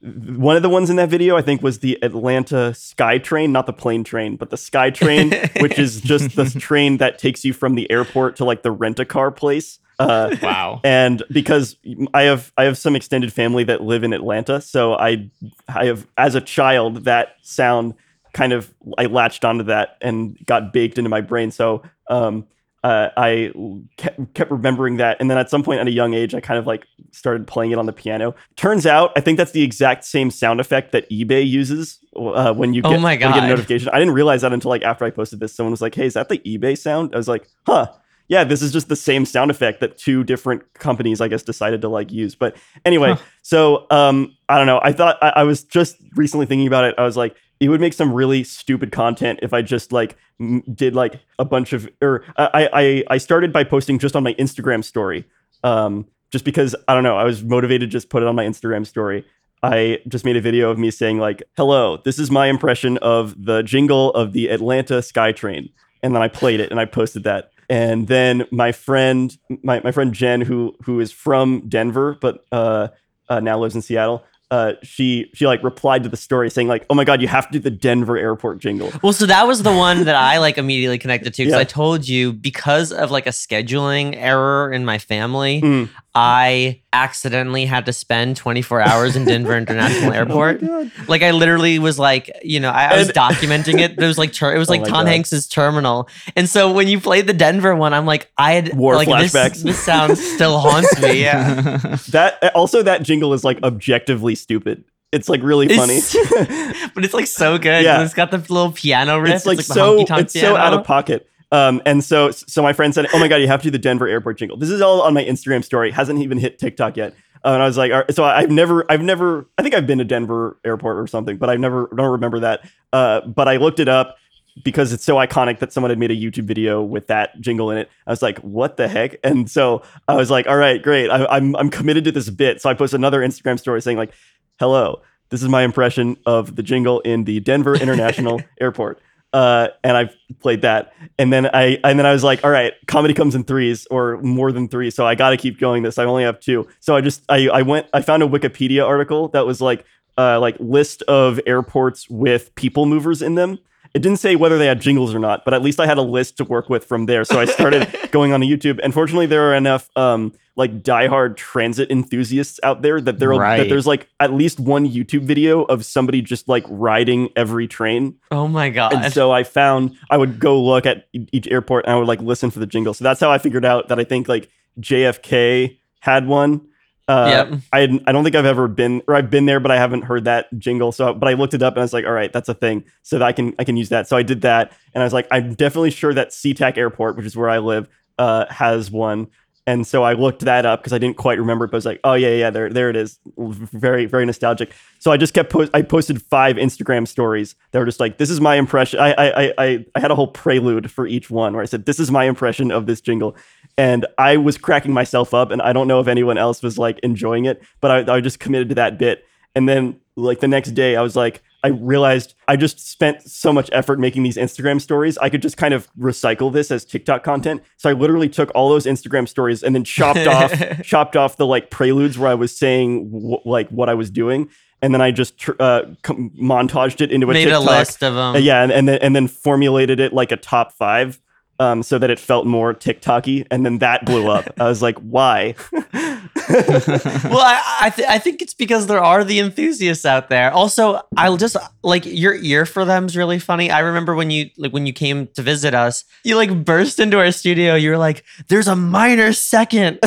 [0.00, 3.66] one of the ones in that video I think was the Atlanta Sky Train, not
[3.66, 7.52] the plane train, but the Sky Train, which is just the train that takes you
[7.52, 9.80] from the airport to like the rent a car place.
[10.08, 10.80] Uh, Wow.
[10.84, 11.76] and because
[12.14, 15.30] I have I have some extended family that live in Atlanta, so I
[15.68, 17.94] I have as a child that sound
[18.34, 21.50] kind of I latched onto that and got baked into my brain.
[21.50, 22.46] So um,
[22.84, 23.52] uh, I
[23.96, 26.58] kept, kept remembering that, and then at some point at a young age, I kind
[26.58, 28.34] of like started playing it on the piano.
[28.56, 32.74] Turns out, I think that's the exact same sound effect that eBay uses uh, when
[32.74, 33.48] you Oh get, my when you get a God.
[33.48, 33.88] notification.
[33.90, 35.54] I didn't realize that until like after I posted this.
[35.54, 37.86] Someone was like, "Hey, is that the eBay sound?" I was like, "Huh."
[38.28, 41.80] Yeah, this is just the same sound effect that two different companies, I guess, decided
[41.82, 42.34] to like use.
[42.34, 44.80] But anyway, so um, I don't know.
[44.82, 46.94] I thought I, I was just recently thinking about it.
[46.96, 50.62] I was like, it would make some really stupid content if I just like m-
[50.74, 54.34] did like a bunch of or I I I started by posting just on my
[54.34, 55.26] Instagram story.
[55.62, 58.44] Um, just because I don't know, I was motivated to just put it on my
[58.44, 59.24] Instagram story.
[59.62, 63.44] I just made a video of me saying like, "Hello, this is my impression of
[63.44, 65.70] the jingle of the Atlanta SkyTrain,"
[66.02, 67.51] and then I played it and I posted that.
[67.72, 72.88] And then my friend, my, my friend Jen, who who is from Denver but uh,
[73.30, 76.84] uh, now lives in Seattle, uh, she she like replied to the story saying like,
[76.90, 79.62] "Oh my god, you have to do the Denver airport jingle." Well, so that was
[79.62, 81.60] the one that I like immediately connected to because Yeah.
[81.60, 85.88] I told you because of like a scheduling error in my family, Mm.
[86.14, 90.62] I accidentally had to spend 24 hours in Denver International oh Airport.
[91.08, 93.96] like I literally was like, you know, I, I was And- documenting it.
[93.96, 95.10] There was like ter- it was Oh like my Tom God.
[95.12, 98.94] Hanks's terminal, and so when you played the Denver one, I'm like, I had War
[98.94, 99.62] like this, flashbacks.
[99.62, 101.22] this sound still haunts me.
[101.22, 101.96] Yeah.
[102.10, 104.84] That also that jingle is like objectively stupid.
[105.12, 105.98] It's like really funny.
[105.98, 107.84] It's- but it's like so good.
[107.84, 108.02] Yeah.
[108.02, 109.34] It's got the little piano riff.
[109.34, 111.28] it's like, the so honky-tonk it's so out of pocket.
[111.52, 113.78] Um, and so so my friend said, "Oh my god, you have to do the
[113.78, 115.92] Denver airport jingle." This is all on my Instagram story.
[115.92, 117.14] Hasn't even hit TikTok yet.
[117.44, 119.86] Uh, and I was like, all right, so I've never, I've never, I think I've
[119.86, 122.68] been to Denver airport or something, but I never don't remember that.
[122.92, 124.16] Uh, but I looked it up
[124.64, 127.78] because it's so iconic that someone had made a YouTube video with that jingle in
[127.78, 127.90] it.
[128.06, 129.16] I was like, what the heck?
[129.24, 131.08] And so I was like, all right, great.
[131.10, 132.60] I, I'm I'm committed to this bit.
[132.60, 134.12] So I post another Instagram story saying like,
[134.58, 139.00] hello, this is my impression of the jingle in the Denver International Airport.
[139.32, 140.92] Uh, and I've played that.
[141.18, 144.18] And then I and then I was like, all right, comedy comes in threes or
[144.22, 145.82] more than three, so I got to keep going.
[145.82, 148.86] This I only have two, so I just I I went I found a Wikipedia
[148.86, 149.84] article that was like
[150.18, 153.58] uh like list of airports with people movers in them.
[153.94, 156.02] It didn't say whether they had jingles or not, but at least I had a
[156.02, 157.24] list to work with from there.
[157.24, 158.80] So I started going on to YouTube.
[158.82, 163.58] And fortunately, there are enough um, like diehard transit enthusiasts out there that there Right.
[163.58, 168.16] that there's like at least one YouTube video of somebody just like riding every train.
[168.30, 168.94] Oh my god.
[168.94, 172.20] And so I found I would go look at each airport and I would like
[172.22, 172.94] listen for the jingle.
[172.94, 174.48] So that's how I figured out that I think like
[174.80, 176.62] JFK had one.
[177.12, 177.60] Uh, Yep.
[177.72, 180.24] I I don't think I've ever been or I've been there, but I haven't heard
[180.24, 180.92] that jingle.
[180.92, 182.84] So, but I looked it up and I was like, all right, that's a thing.
[183.02, 184.08] So that I can I can use that.
[184.08, 187.26] So I did that, and I was like, I'm definitely sure that SeaTac Airport, which
[187.26, 189.28] is where I live, uh, has one.
[189.64, 191.86] And so I looked that up because I didn't quite remember it, but I was
[191.86, 193.20] like, oh yeah, yeah, there, there it is.
[193.38, 194.72] Very, very nostalgic.
[194.98, 195.70] So I just kept post.
[195.72, 198.98] I posted five Instagram stories that were just like, this is my impression.
[198.98, 202.00] I, I, I, I had a whole prelude for each one where I said, this
[202.00, 203.36] is my impression of this jingle,
[203.78, 205.50] and I was cracking myself up.
[205.50, 208.40] And I don't know if anyone else was like enjoying it, but I, I just
[208.40, 209.24] committed to that bit.
[209.54, 213.52] And then like the next day, I was like, I realized I just spent so
[213.52, 215.16] much effort making these Instagram stories.
[215.18, 217.62] I could just kind of recycle this as TikTok content.
[217.76, 221.46] So I literally took all those Instagram stories and then chopped off chopped off the
[221.46, 224.50] like preludes where I was saying w- like what I was doing,
[224.82, 227.62] and then I just tr- uh, com- montaged it into a Made TikTok.
[227.62, 228.34] a list of them.
[228.34, 231.20] Uh, yeah, and, and then and then formulated it like a top five.
[231.62, 234.44] Um, so that it felt more TikToky, and then that blew up.
[234.58, 239.38] I was like, "Why?" well, I I, th- I think it's because there are the
[239.38, 240.50] enthusiasts out there.
[240.50, 243.70] Also, I'll just like your ear for them is really funny.
[243.70, 247.18] I remember when you like when you came to visit us, you like burst into
[247.18, 247.74] our studio.
[247.76, 249.98] You were like, "There's a minor second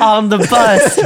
[0.00, 0.98] on the bus."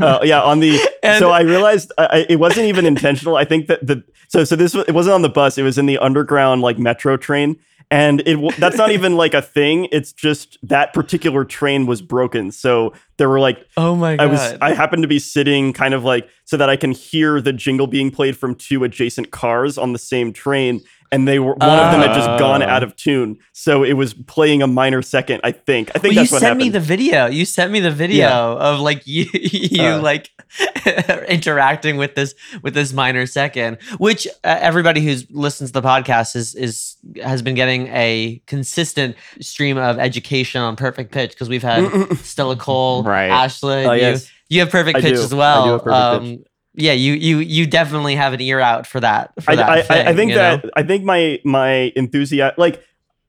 [0.00, 3.36] uh, yeah, on the And- so I realized I, I- it wasn't even intentional.
[3.36, 5.58] I think that the so so this was, it wasn't on the bus.
[5.58, 7.56] It was in the underground like metro train,
[7.92, 9.86] and it that's not even like a thing.
[9.92, 12.50] It's just that particular train was broken.
[12.50, 15.92] So there were like oh my god I was I happened to be sitting kind
[15.92, 19.76] of like so that I can hear the jingle being played from two adjacent cars
[19.76, 20.80] on the same train.
[21.12, 22.66] And they were one of them had just gone Oh.
[22.66, 25.42] out of tune, so it was playing a minor second.
[25.44, 25.90] I think.
[25.94, 27.26] I think well, you sent me the video.
[27.26, 30.00] You sent me the video of like you you Uh.
[30.00, 30.30] like
[31.28, 36.34] interacting with this with this minor second, which uh, everybody who's listens to the podcast
[36.36, 41.62] is is has been getting a consistent stream of education on perfect pitch because we've
[41.62, 43.28] had Stella Cole, Right.
[43.30, 44.30] Ashland, Oh, you, yes.
[44.48, 45.62] you have perfect pitch as well.
[45.62, 46.46] I do have perfect pitch.
[46.74, 49.32] Yeah, you you you definitely have an ear out for that.
[49.42, 50.70] For I, that I, I, I think that know?
[50.74, 52.82] I think my my enthusiasm like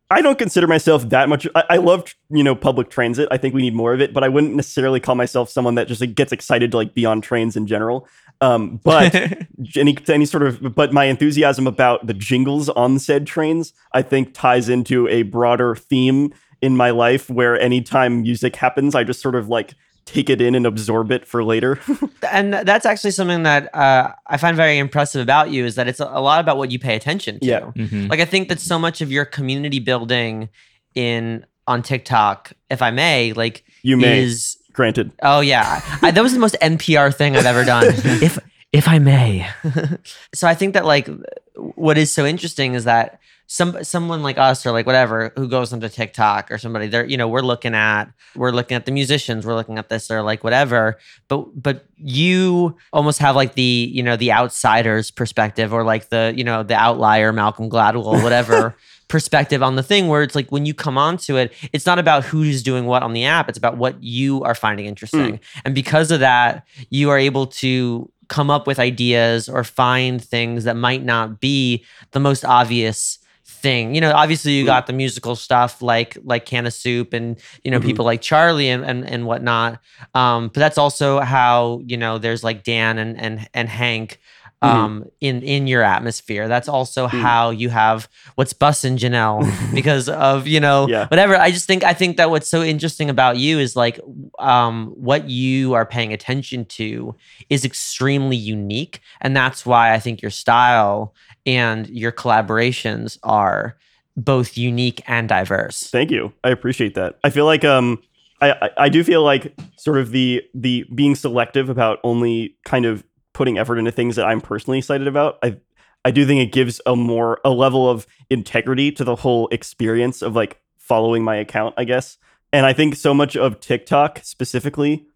[0.10, 1.48] I don't consider myself that much.
[1.56, 3.28] I, I love you know public transit.
[3.32, 5.88] I think we need more of it, but I wouldn't necessarily call myself someone that
[5.88, 8.08] just like, gets excited to like be on trains in general.
[8.40, 9.16] Um, but
[9.76, 14.34] any any sort of but my enthusiasm about the jingles on said trains, I think
[14.34, 19.36] ties into a broader theme in my life where anytime music happens, I just sort
[19.36, 19.74] of like
[20.06, 21.80] take it in and absorb it for later.
[22.32, 26.00] and that's actually something that uh, I find very impressive about you is that it's
[26.00, 27.46] a a lot about what you pay attention to.
[27.46, 27.60] Yeah.
[27.76, 28.10] Mhm.
[28.10, 30.50] Like I think that so much of your community building
[30.96, 35.12] in on TikTok, if I may, like you may, is granted.
[35.22, 37.86] oh yeah, I, that was the most NPR thing I've ever done.
[38.22, 38.38] if
[38.74, 39.48] if I may,
[40.34, 41.08] so I think that like
[41.56, 43.20] what is so interesting is that
[43.54, 47.18] some someone like us or like whatever who goes onto TikTok or somebody they're you
[47.18, 50.44] know we're looking at we're looking at the musicians we're looking at this or like
[50.44, 50.98] whatever.
[51.28, 56.34] But but you almost have like the you know the outsider's perspective or like the
[56.36, 58.76] you know the outlier Malcolm Gladwell whatever
[59.08, 62.24] perspective on the thing where it's like when you come onto it it's not about
[62.24, 65.34] who's doing what on the app it's about what you are finding interesting.
[65.34, 65.40] Mm.
[65.66, 70.64] And because of that you are able to come up with ideas or find things
[70.64, 73.20] that might not be the most obvious
[73.64, 73.96] thing.
[73.96, 77.72] You know, obviously you got the musical stuff like like Can of Soup and you
[77.72, 77.86] know Mhm.
[77.86, 79.80] people like Charlie and and, and whatnot.
[80.14, 84.20] Um, but that's also how you know there's like Dan and and and Hank.
[84.64, 84.70] Mhm.
[84.70, 87.20] Um, in in your atmosphere, that's also Mm.
[87.22, 89.44] how you have what's bussin' Janelle
[89.76, 91.08] because of you know Yeah.
[91.08, 91.36] whatever.
[91.36, 94.00] I just think I think that what's so interesting about you is like
[94.40, 97.14] um what you are paying attention to
[97.50, 101.14] is extremely unique and that's why I think your style
[101.46, 103.78] and your collaborations are
[104.16, 105.90] both unique and diverse.
[105.90, 106.34] Thank you.
[106.44, 107.18] I appreciate that.
[107.24, 108.02] I feel like um
[108.42, 113.04] I, I do feel like sort of the the being selective about only kind of
[113.34, 115.40] putting effort into things that I'm personally excited about.
[115.42, 115.58] I
[116.06, 120.22] I do think it gives a more a level of integrity to the whole experience
[120.22, 122.18] of like following my account, I guess.
[122.52, 125.08] And I think so much of TikTok specifically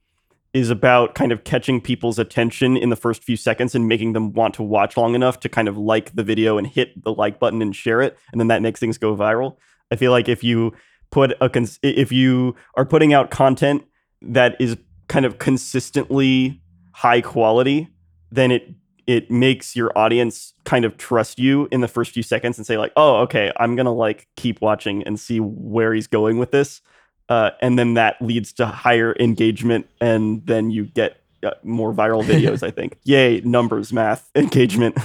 [0.58, 4.34] is about kind of catching people's attention in the first few seconds and making them
[4.34, 7.40] want to watch long enough to kind of like the video and hit the like
[7.40, 9.58] button and share it and then that makes things go viral.
[9.92, 10.74] I feel like if you
[11.12, 13.84] put a cons- if you are putting out content
[14.24, 14.76] that is
[15.08, 16.60] kind of consistently
[16.92, 17.88] high quality
[18.32, 18.74] then it
[19.06, 22.78] it makes your audience kind of trust you in the first few seconds and say
[22.78, 26.82] like oh okay i'm gonna like keep watching and see where he's going with this
[27.30, 32.24] uh, and then that leads to higher engagement and then you get uh, more viral
[32.32, 34.98] videos i think yay numbers math engagement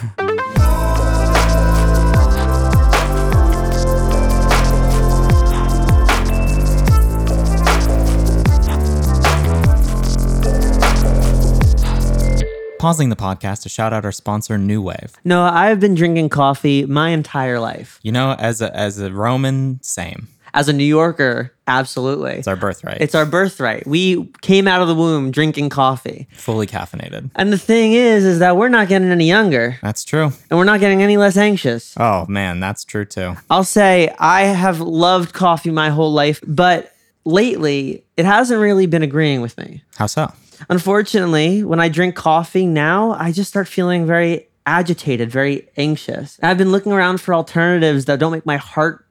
[12.82, 15.12] Pausing the podcast to shout out our sponsor, New Wave.
[15.22, 18.00] No, I've been drinking coffee my entire life.
[18.02, 20.26] You know, as a as a Roman, same.
[20.54, 22.32] As a New Yorker, absolutely.
[22.32, 23.00] It's our birthright.
[23.00, 23.86] It's our birthright.
[23.86, 26.28] We came out of the womb drinking coffee.
[26.34, 27.30] fully caffeinated.
[27.34, 30.30] And the thing is, is that we're not getting any younger That's true.
[30.50, 31.94] and we're not getting any less anxious.
[31.98, 33.36] Oh man, that's true too.
[33.48, 36.92] I'll say I have loved coffee my whole life, but
[37.24, 39.82] lately it hasn't really been agreeing with me.
[39.96, 40.32] How so?
[40.68, 46.38] Unfortunately, when I drink coffee now, I just start feeling very agitated, very anxious.
[46.42, 49.01] I've been looking around for alternatives that don't make my heart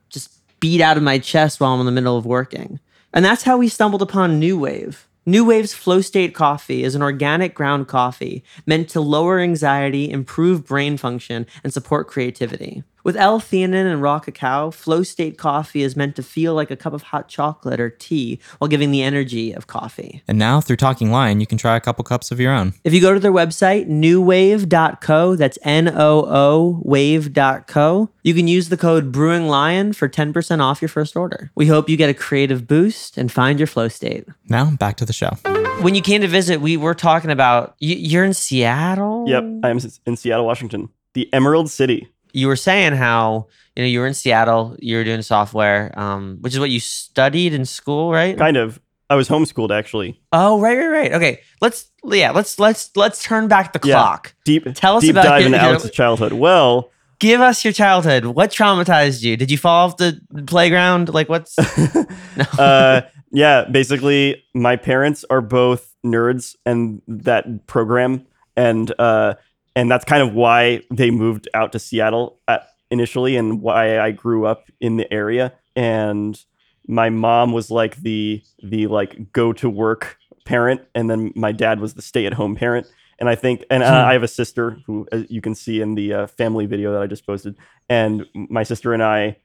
[0.61, 2.79] beat out of my chest while I'm in the middle of working.
[3.13, 5.07] And that's how we stumbled upon New Wave.
[5.25, 10.65] New Wave's Flow State Coffee is an organic ground coffee meant to lower anxiety, improve
[10.65, 12.83] brain function, and support creativity.
[13.03, 16.93] With L-theanine and raw cacao, Flow State Coffee is meant to feel like a cup
[16.93, 20.21] of hot chocolate or tea while giving the energy of coffee.
[20.27, 22.73] And now through Talking Lion, you can try a couple cups of your own.
[22.83, 28.69] If you go to their website, noowave.co, that's N O O wave.co, you can use
[28.69, 31.51] the code Brewing Lion for 10% off your first order.
[31.55, 34.25] We hope you get a creative boost and find your flow state.
[34.47, 35.31] Now back to the show.
[35.81, 39.25] When you came to visit, we were talking about you, you're in Seattle.
[39.27, 43.99] yep i'm in seattle washington the emerald city You were saying how you know you
[43.99, 48.11] were in Seattle, you were doing software, um, which is what you studied in school,
[48.11, 48.37] right?
[48.37, 51.13] kind of i was homeschooled actually Oh, right, right, right.
[51.13, 53.95] Okay, let's yeah, let's let's let's turn back the Yeah.
[53.95, 54.33] clock.
[54.45, 58.25] deep Tell us deep about dive your- into alex's childhood well Give us your childhood.
[58.25, 59.37] What traumatized you?
[59.37, 61.13] Did you fall off the playground?
[61.13, 61.55] Like what's
[62.35, 62.45] no.
[62.57, 68.25] uh, yeah, basically, my parents are both nerds and that program,
[68.57, 69.35] and uh,
[69.75, 74.11] and that's kind of why they moved out to Seattle at, initially, and why I
[74.11, 75.53] grew up in the area.
[75.75, 76.39] And
[76.87, 81.79] my mom was like the the like go to work parent, and then my dad
[81.79, 82.87] was the stay at home parent.
[83.19, 84.09] And I think, and uh, Hmm.
[84.09, 87.03] I have a sister who uh, you can see in the uh, family video that
[87.03, 87.55] I just posted.
[87.87, 89.37] And my sister and I,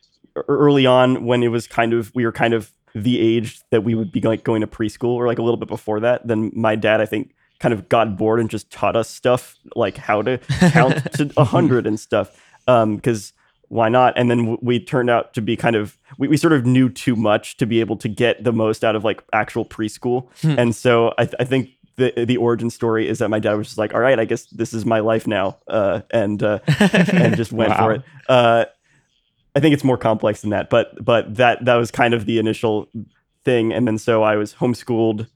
[0.49, 3.95] early on, when it was kind of, we were kind of the age that we
[3.95, 6.75] would be like going to preschool or like a little bit before that, then my
[6.75, 10.39] dad, I think, kind of got bored and just taught us stuff like how to
[10.71, 12.31] count to a hundred and stuff.
[12.69, 13.33] Um, because
[13.69, 14.15] why not?
[14.17, 16.89] And then w- we turned out to be kind of we, we sort of knew
[16.89, 20.29] too much to be able to get the most out of like actual preschool.
[20.43, 20.59] Hmm.
[20.59, 23.69] and so I, th- I think the the origin story is that my dad was
[23.69, 27.37] just like, all right, I guess this is my life now, uh, and uh, and
[27.37, 27.77] just went Wow.
[27.79, 28.03] for it.
[28.29, 28.65] Uh,
[29.55, 32.39] I think it's more complex than that, but but that that was kind of the
[32.39, 32.89] initial
[33.45, 35.29] thing, and then so I was homeschooled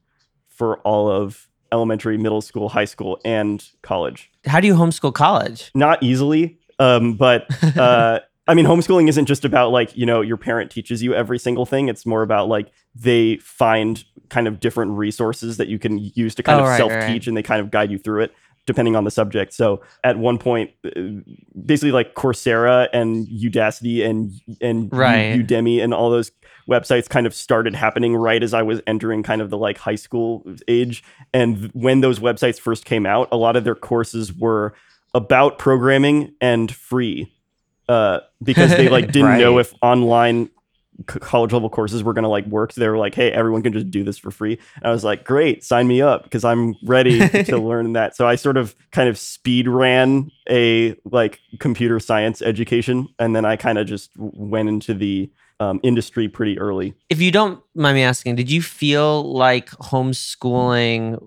[0.49, 4.31] for all of elementary, middle school, high school, and college.
[4.45, 5.71] How do you homeschool college?
[5.75, 7.45] Not easily, um, but
[7.77, 11.39] uh, I mean, homeschooling isn't just about like you know your parent teaches you every
[11.39, 11.87] single thing.
[11.89, 16.43] It's more about like they find kind of different resources that you can use to
[16.43, 18.33] kind Oh, of right, self right, teach, and they kind of guide you through it
[18.65, 19.53] depending on the subject.
[19.53, 20.89] So at one point, uh,
[21.65, 25.39] basically like Coursera and Udacity and and Right.
[25.39, 26.31] Udemy and all those
[26.69, 29.95] websites kind of started happening right as I was entering kind of the like high
[29.95, 31.03] school age.
[31.33, 34.73] And when those websites first came out, a lot of their courses were
[35.13, 37.33] about programming and free
[37.89, 40.49] uh, because they like didn't know if online
[41.03, 42.71] college level courses were going to like work.
[42.71, 44.59] So they were like, hey, everyone can just do this for free.
[44.75, 48.15] And I was like, great, sign me up because I'm ready to learn that.
[48.15, 53.07] So I sort of kind of speed ran a like computer science education.
[53.19, 56.95] And then I kind of just went into the um, industry pretty early.
[57.09, 61.23] If you don't mind me asking, did you feel like homeschooling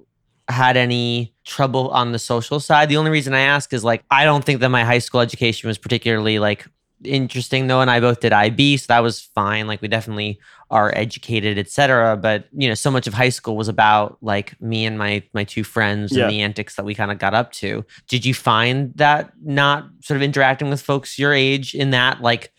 [0.49, 2.89] had any trouble on the social side?
[2.89, 5.69] The only reason I ask is like I don't think that my high school education
[5.69, 6.67] was particularly like
[7.07, 7.67] interesting.
[7.67, 9.67] though, and I both did IB, so that was fine.
[9.67, 10.39] Like we definitely
[10.71, 12.17] are educated, etc.
[12.17, 15.45] But you know, so much of high school was about like me and my my
[15.45, 16.25] two friends Yeah.
[16.25, 17.85] and the antics that we kind of got up to.
[18.09, 22.53] Did you find that not sort of interacting with folks your age in that like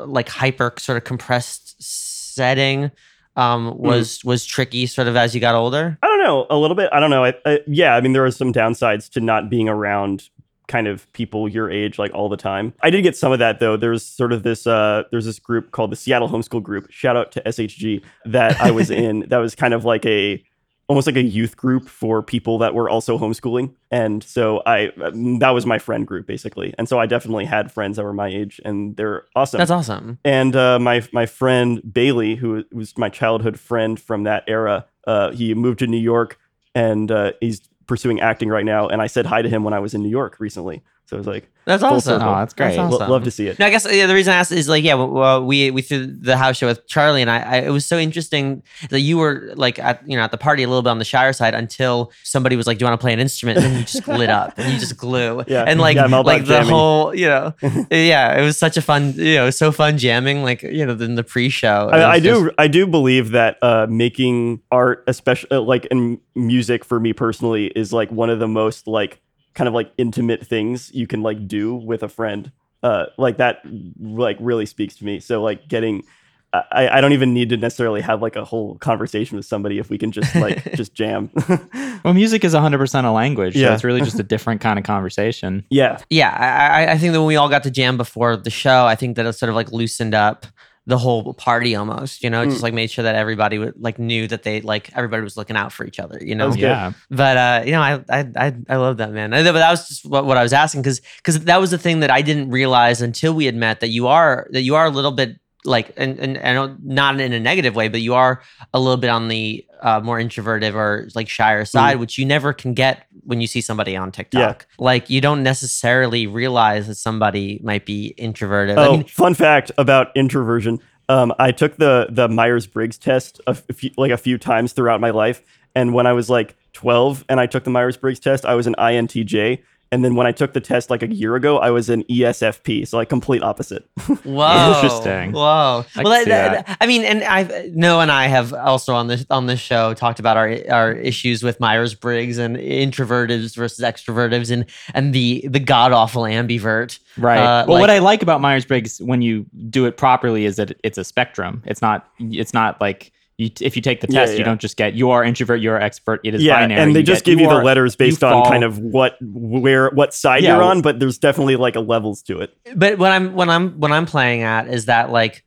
[0.00, 2.90] like hyper sort of compressed setting
[3.36, 6.74] um was was tricky sort of as you got older I don't know, a little
[6.74, 6.88] bit.
[6.92, 7.24] I don't know.
[7.24, 10.28] I, I, yeah, I mean, there are some downsides to not being around
[10.68, 12.74] kind of people your age like all the time.
[12.82, 13.76] I did get some of that though.
[13.76, 16.90] There's sort of this uh there's this group called the Seattle Homeschool Group.
[16.90, 19.20] Shout out to SHG that I was in.
[19.28, 20.42] that was kind of like a
[20.88, 23.74] almost like a youth group for people that were also homeschooling.
[23.90, 24.92] And so I
[25.40, 26.74] that was my friend group basically.
[26.78, 29.58] And so I definitely had friends that were my age and they're awesome.
[29.58, 30.18] That's awesome.
[30.24, 35.32] And uh, my my friend Bailey, who was my childhood friend from that era, uh,
[35.32, 36.38] he moved to New York
[36.74, 38.88] and uh, he's pursuing acting right now.
[38.88, 40.82] And I said hi to him when I was in New York recently.
[41.08, 42.20] So I was like, That's awesome.
[42.20, 42.76] Oh, that's great.
[42.76, 43.08] lo- awesome.
[43.08, 43.60] love to see it.
[43.60, 46.04] No, I guess yeah, the reason I asked is like, yeah, well, we we threw
[46.06, 47.56] the house show with Charlie, and I, I.
[47.58, 50.68] It was so interesting that you were like at you know at the party a
[50.68, 53.12] little bit on the shyer side until somebody was like, "Do you want to play
[53.12, 55.44] an instrument?" And you just lit up and you just glue.
[55.48, 55.62] Yeah.
[55.62, 56.70] and like Yeah, I'm all about like the jamming.
[56.70, 57.54] whole you know,
[57.90, 61.14] yeah, it was such a fun you know so fun jamming like you know in
[61.14, 61.88] the pre-show.
[61.92, 65.86] I, I was do just- I do believe that uh, making art, especially uh, like
[65.86, 69.20] in music for me personally, is like one of the most like
[69.56, 72.52] kind of like intimate things you can like do with a friend.
[72.84, 73.62] Uh, like that
[73.98, 75.18] like really speaks to me.
[75.18, 76.04] So like getting.
[76.52, 79.90] I, I don't even need to necessarily have like a whole conversation with somebody if
[79.90, 81.30] we can just like just jam.
[82.04, 83.54] Well, music is 100% a language.
[83.54, 83.74] So Yeah.
[83.74, 85.64] it's really just a different kind of conversation.
[85.70, 88.48] yeah, yeah, I, I- I think that when we all got to jam before the
[88.48, 90.46] show, I think that it sort of like loosened up
[90.88, 92.22] the whole party almost.
[92.22, 92.50] You know, Mm.
[92.50, 95.56] just like made sure that everybody would like knew that they like everybody was looking
[95.56, 96.18] out for each other.
[96.20, 96.52] You know.
[96.54, 96.92] Yeah.
[97.10, 99.34] but uh, you know, I I I, I love that man.
[99.34, 101.78] I, but that was just what, what I was asking because because that was the
[101.78, 104.86] thing that I didn't realize until we had met that you are that you are
[104.86, 108.42] a little bit like and and, and not in a negative way, but you are
[108.72, 112.52] a little bit on the uh, more introverted or like shyer side, which you never
[112.52, 114.66] can get when you see somebody on TikTok.
[114.68, 114.84] yeah.
[114.84, 118.78] Like you don't necessarily realize that somebody might be introverted.
[118.78, 120.80] Oh, I mean, fun fact about introversion.
[121.08, 125.00] Um, I took the the Myers Briggs test a few, like a few times throughout
[125.00, 125.42] my life,
[125.74, 128.66] and when I was like 12 and I took the Myers Briggs test, I was
[128.66, 129.62] an INTJ.
[129.96, 132.86] And then when I took the test like a year ago, I was an ESFP,
[132.86, 133.88] so like complete opposite.
[134.24, 135.32] Whoa, Interesting.
[135.32, 135.86] Whoa.
[135.96, 138.94] I well, can see that- that- I mean, and I no, and I have also
[138.94, 143.56] on this on this show talked about our our issues with Myers Briggs and introvertives
[143.56, 146.98] versus extrovertives and and the the god awful ambivert.
[147.16, 147.38] Right.
[147.38, 150.78] Uh, well, what I like about Myers Briggs when you do it properly is that
[150.84, 151.62] it's a spectrum.
[151.64, 152.06] It's not.
[152.18, 154.38] It's not like you, if you take the test, yeah.
[154.38, 156.20] you don't just get you are introvert, you are expert.
[156.24, 156.80] It is yeah, binary.
[156.80, 158.78] and they You just get- give you, the are- letters based on fall- kind of
[158.78, 162.56] what where what side Yeah, you're on, but there's definitely like a levels to it.
[162.74, 165.44] But what I'm when I'm when I'm playing at is that like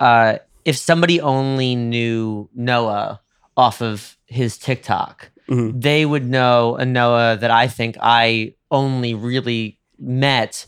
[0.00, 3.20] uh if somebody only knew Noah
[3.56, 5.80] off of his TikTok, Mhm.
[5.80, 10.66] they would know a Noah that I think I only really met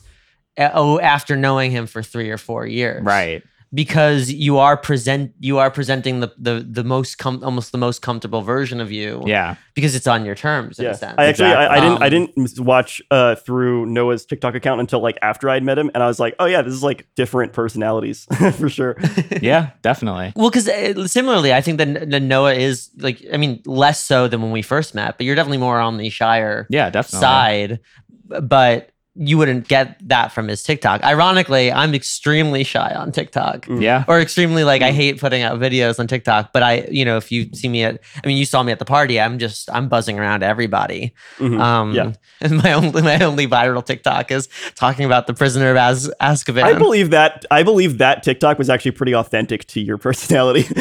[0.57, 3.03] uh, oh after knowing him for 3 or 4 years.
[3.05, 3.43] Right.
[3.73, 8.03] Because you are present you are presenting the the the most com- almost the most
[8.03, 9.55] comfortable version of you Yeah.
[9.75, 11.15] because it's on your terms in Yeah, a sense.
[11.17, 15.19] I actually I, I didn't I didn't watch uh, through Noah's TikTok account until like
[15.23, 18.27] after I'd met him, and I was like, oh yeah, this is like different personalities
[18.59, 18.97] for sure.
[19.41, 19.71] Yeah.
[19.83, 20.33] Definitely.
[20.35, 20.69] Well, because
[21.13, 24.63] similarly, I think that, that Noah is like, I mean, less so than when we
[24.63, 26.91] first met, but you're definitely more on the shyer Yeah.
[26.91, 27.21] Definitely.
[27.21, 27.81] side.
[28.27, 28.91] But
[29.23, 31.05] you wouldn't get that from his TikTok.
[31.05, 33.67] Ironically, I'm extremely shy on TikTok.
[33.69, 34.05] Yeah.
[34.09, 37.31] Or extremely like I hate putting out videos on TikTok, but I, you know, if
[37.31, 39.21] you see me at, I mean, you saw me at the party.
[39.21, 41.13] I'm just, I'm buzzing around to everybody.
[41.39, 41.61] Mhm.
[41.61, 42.13] Um, Yeah.
[42.43, 46.63] And my only, my only viral TikTok is talking about the prisoner of Az- Azkaban.
[46.63, 50.65] I believe that I believe that TikTok was actually pretty authentic to your personality.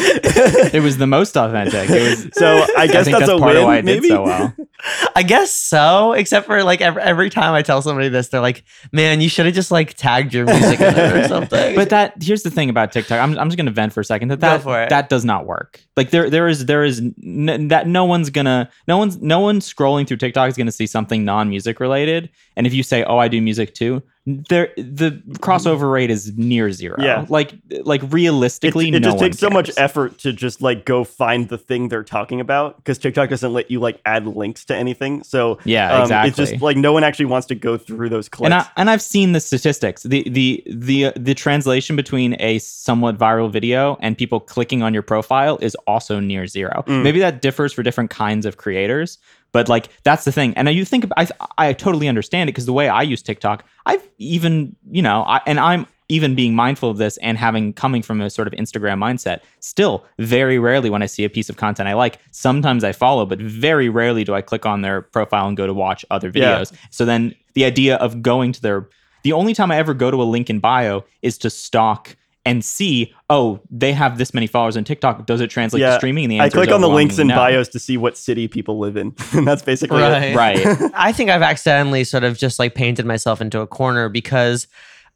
[0.72, 1.90] It was the most authentic.
[1.90, 2.30] It was.
[2.34, 3.58] so I guess think that's, a part win.
[3.58, 4.08] of why it maybe.
[4.08, 4.54] did so well.
[5.18, 8.64] I guess so, except for like every, every time I tell somebody this, they're like,
[8.92, 12.14] "Man, you should have just like tagged your music in it or something." But that
[12.22, 13.20] here's the thing about TikTok.
[13.20, 14.30] I'm, I'm just gonna vent for a second.
[14.30, 14.90] That Go that, for it.
[14.90, 15.82] that does not work.
[15.98, 19.60] Like there there is there is n- that no one's gonna no one's no one
[19.60, 22.30] scrolling through TikTok is gonna see something non music related.
[22.56, 26.72] And if you say, "Oh, I do music too," there the crossover rate is near
[26.72, 26.98] zero.
[27.00, 27.26] Yeah.
[27.30, 27.54] Like
[27.84, 31.58] like realistically, it no just takes so much effort to just like go find the
[31.58, 35.24] thing they're talking about because TikTok doesn't let you like add links to anything.
[35.24, 36.30] So Yeah, um, exactly.
[36.30, 38.48] It's just like no one actually wants to go through those clicks.
[38.48, 40.04] and I and I've seen the statistics.
[40.04, 45.04] The the the the translation between a somewhat viral video and people clicking on your
[45.04, 46.84] profile is also near zero.
[46.88, 47.04] Mm.
[47.04, 49.18] Maybe that differs for different kinds of creators,
[49.52, 50.54] but like that's the thing.
[50.56, 51.28] And you think I
[51.58, 55.42] I totally understand it because the way I use TikTok, I've even you know, I,
[55.46, 58.98] and I'm even being mindful of this and having coming from a sort of Instagram
[58.98, 62.94] mindset, still very rarely when I see a piece of content I like, sometimes I
[62.94, 66.32] follow, but very rarely do I click on their profile and go to watch other
[66.34, 66.62] Yeah.
[66.62, 66.74] videos.
[66.90, 68.90] So then the idea of going to their
[69.24, 72.16] the only time I ever go to a link in bio is to stalk
[72.46, 75.26] and see, oh, they have this many followers on TikTok.
[75.26, 76.26] Does it translate to streaming?
[76.26, 77.36] And the I click is on the links in no.
[77.36, 80.24] bios to see what city people live in, and that's basically Right.
[80.24, 80.36] it.
[80.36, 80.92] Right.
[80.96, 84.68] I think I've accidentally sort of just like painted myself into a corner because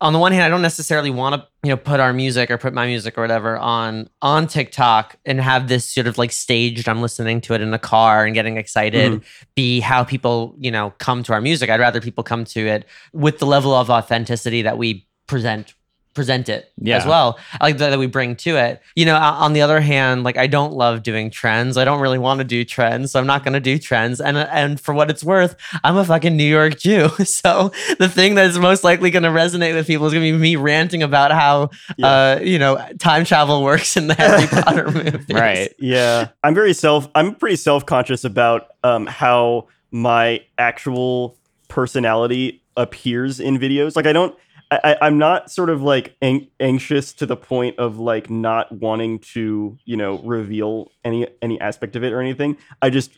[0.01, 2.57] on the one hand, I don't necessarily want to, you know, put our music or
[2.57, 6.89] put my music or whatever on on TikTok and have this sort of like staged.
[6.89, 9.13] I'm listening to it in the car and getting excited.
[9.13, 9.43] Mm-hmm.
[9.55, 11.69] Be how people, you know, come to our music.
[11.69, 15.74] I'd rather people come to it with the level of authenticity that we present
[16.14, 19.53] present it as well I like that, that we bring to it you know on
[19.53, 22.64] the other hand like i don't love doing trends i don't really want to do
[22.64, 25.97] trends so i'm not going to do trends and and for what it's worth i'm
[25.97, 29.88] a fucking new york jew so the thing that's most likely going to resonate with
[29.88, 31.70] people is going to be me ranting about how
[32.01, 35.74] uh you know time travel works in the harry potter movies right.
[35.80, 37.09] Yeah, I'm very self.
[37.16, 41.38] I'm pretty self conscious about um, how my actual
[41.68, 43.95] personality appears in videos.
[43.95, 44.38] Like I don't.
[44.84, 49.19] I, I'm not sort of like an- anxious to the point of like not wanting
[49.34, 52.57] to, you know, reveal any any aspect of it or anything.
[52.82, 53.11] I just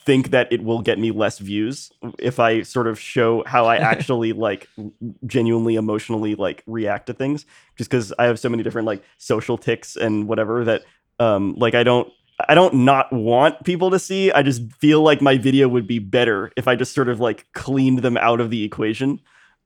[0.00, 3.76] think that it will get me less views if I sort of show how I
[3.92, 4.68] actually like
[5.26, 7.46] genuinely emotionally like react to things.
[7.76, 10.82] Just because I have so many different like social ticks and whatever that
[11.18, 12.12] um like I don't
[12.48, 14.32] I don't not want people to see.
[14.32, 17.46] I just feel like my video would be better if I just sort of like
[17.52, 19.20] cleaned them out of the equation.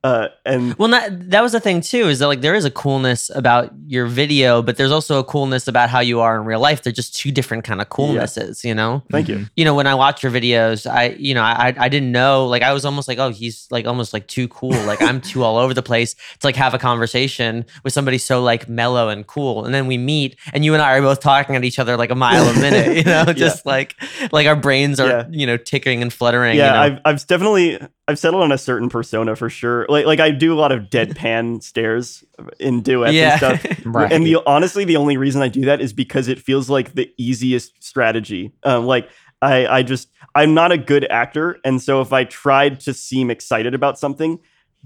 [0.05, 2.09] Uh, and Well, not, that was the thing too.
[2.09, 5.66] Is that like there is a coolness about your video, but there's also a coolness
[5.66, 6.82] about how you are in real life.
[6.82, 9.03] They're just two different kind of coolnesses, you know.
[9.11, 9.47] thank you.
[9.57, 12.47] You know, when I watch your videos, I, you know, I, I didn't know.
[12.47, 14.70] Like, I was almost like, oh, he's like almost like too cool.
[14.84, 18.42] Like, I'm too all over the place to like have a conversation with somebody so
[18.42, 19.64] like mellow and cool.
[19.64, 22.11] And then we meet, and you and I are both talking at each other like
[22.11, 22.97] a mile a minute.
[22.99, 23.97] You know, just like
[24.30, 25.26] like our brains are, Yeah.
[25.30, 26.57] you know, ticking and fluttering.
[26.57, 26.97] yeah, you know?
[26.97, 29.84] I've I've definitely I've settled on a certain persona for sure.
[29.88, 32.24] Like like I do a lot of deadpan stares
[32.61, 33.30] in duets yeah.
[33.32, 33.80] and stuff.
[33.86, 34.12] Right.
[34.12, 37.12] And the honestly, the only reason I do that is because it feels like the
[37.16, 38.52] easiest strategy.
[38.64, 39.09] Um, like
[39.42, 43.30] I, I just I'm not a good actor, and so if I tried to seem
[43.30, 44.38] excited about something,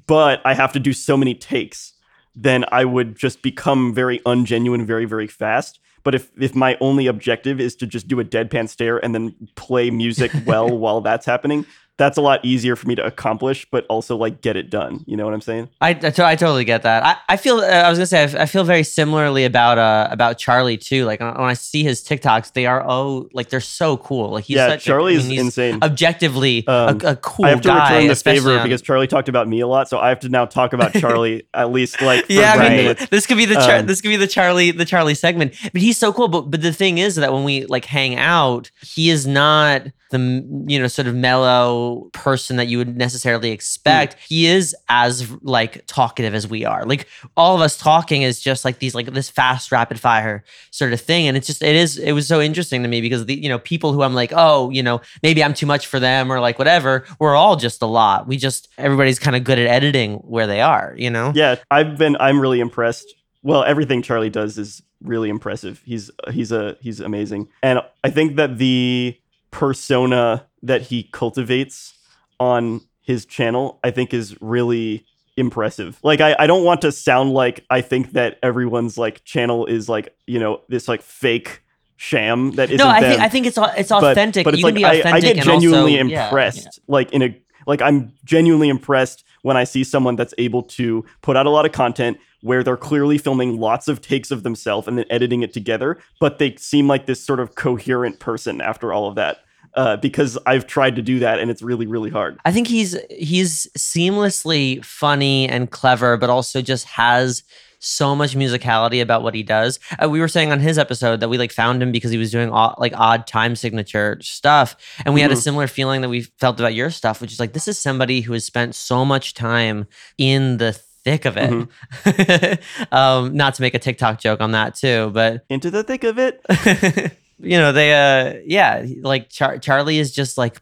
[0.07, 1.95] but I have to do so many takes,
[2.35, 5.81] then I would just become very ungenuine very very fast.
[6.03, 9.35] But if if my only objective is to just do a deadpan stare and then
[9.57, 11.65] play music well while that's happening,
[12.01, 15.05] that's a lot easier for me to accomplish, but also like get it done.
[15.07, 15.69] You know what I'm saying?
[15.83, 17.05] I, I, to- I totally get that.
[17.05, 20.39] I, I feel uh, I was gonna say I, feel very similarly about uh about
[20.39, 21.05] Charlie too.
[21.05, 24.31] Like when I see his TikToks, they are oh like they're so cool.
[24.31, 25.79] Like he's yeah, such Charlie is mean, insane.
[25.83, 27.95] Objectively, Um, a, a cool I have to guy.
[27.97, 30.31] return the favor on- because Charlie talked about me a lot, so I have to
[30.31, 33.55] now talk about Charlie at least like for yeah, I mean, this could be the
[33.57, 35.55] char- Um, this could be the Charlie the Charlie segment.
[35.73, 36.29] But he's so cool.
[36.29, 40.19] But but the thing is that when we like hang out, he is not the
[40.67, 43.55] you know sort of mellow person that you would necessarily hmm.
[43.55, 44.17] expect.
[44.29, 46.85] He is as like talkative as we are.
[46.85, 50.93] Like all of us talking is just like these like this fast rapid fire sort
[50.93, 51.27] of thing.
[51.27, 53.59] And it's just it is it was so interesting to me because the you know
[53.59, 56.59] people who I'm like oh you know maybe I'm too much for them or like
[56.59, 57.05] whatever.
[57.19, 58.27] We're all just a lot.
[58.27, 60.95] We just everybody's kind of good at editing where they are.
[60.97, 61.33] You know.
[61.35, 62.17] Yeah, I've been.
[62.21, 63.15] I'm really impressed.
[63.43, 65.81] Well, everything Charlie does is really impressive.
[65.85, 69.19] He's he's a he's amazing, and I think that the
[69.51, 71.95] persona that he cultivates
[72.39, 75.05] on his channel, I think, is really
[75.37, 75.99] impressive.
[76.03, 79.89] Like, I I don't want to sound like I think that everyone's like channel is
[79.89, 81.63] like you know this like fake
[81.97, 83.11] sham that isn't no, I them.
[83.11, 84.45] think I think it's uh, it's authentic.
[84.45, 86.25] But it's you like can be I, authentic I get genuinely also, yeah.
[86.25, 86.81] impressed.
[86.89, 91.37] Like in a like I'm genuinely impressed when I see someone that's able to put
[91.37, 94.99] out a lot of content where they're clearly filming lots of takes of themselves and
[94.99, 99.09] then editing it together, but they seem like this sort of coherent person after all
[99.09, 99.39] of that.
[99.75, 102.41] Uh, because I've tried to do that and it's really, really hard.
[102.45, 107.45] I think he's he's seamlessly funny and clever, but also just has
[107.81, 109.81] so much musicality about what he does.
[110.03, 112.31] Uh, we were saying on his episode that we like found him because he was
[112.31, 115.43] doing odd, like odd time signature stuff, and we had a Mhm.
[115.43, 118.33] similar feeling that we felt about your stuff, which is like this is somebody who
[118.35, 119.87] has spent so much time
[120.19, 120.73] in the
[121.05, 122.61] thick of it.
[122.93, 126.19] um, not to make a TikTok joke on that too, but Into the thick of
[126.19, 126.41] it.
[127.43, 130.61] you know they uh yeah like Char- charlie is just like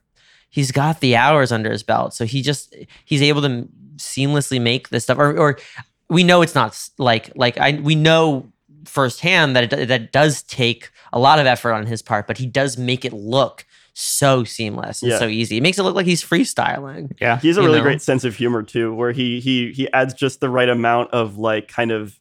[0.49, 2.73] he's got the hours under his belt so he just
[3.05, 3.67] he's able to
[3.97, 5.59] seamlessly make this stuff or, or
[6.11, 8.51] we know it's not like like i we know
[8.85, 12.47] firsthand that it, that does take a lot of effort on his part but he
[12.47, 13.67] does make it look
[14.01, 15.19] so seamless and Yeah.
[15.19, 17.39] so easy it makes it look like he's freestyling Yeah.
[17.41, 17.83] He has a really know?
[17.85, 21.37] great sense of humor too, where he he he adds just the right amount of
[21.37, 22.17] like kind of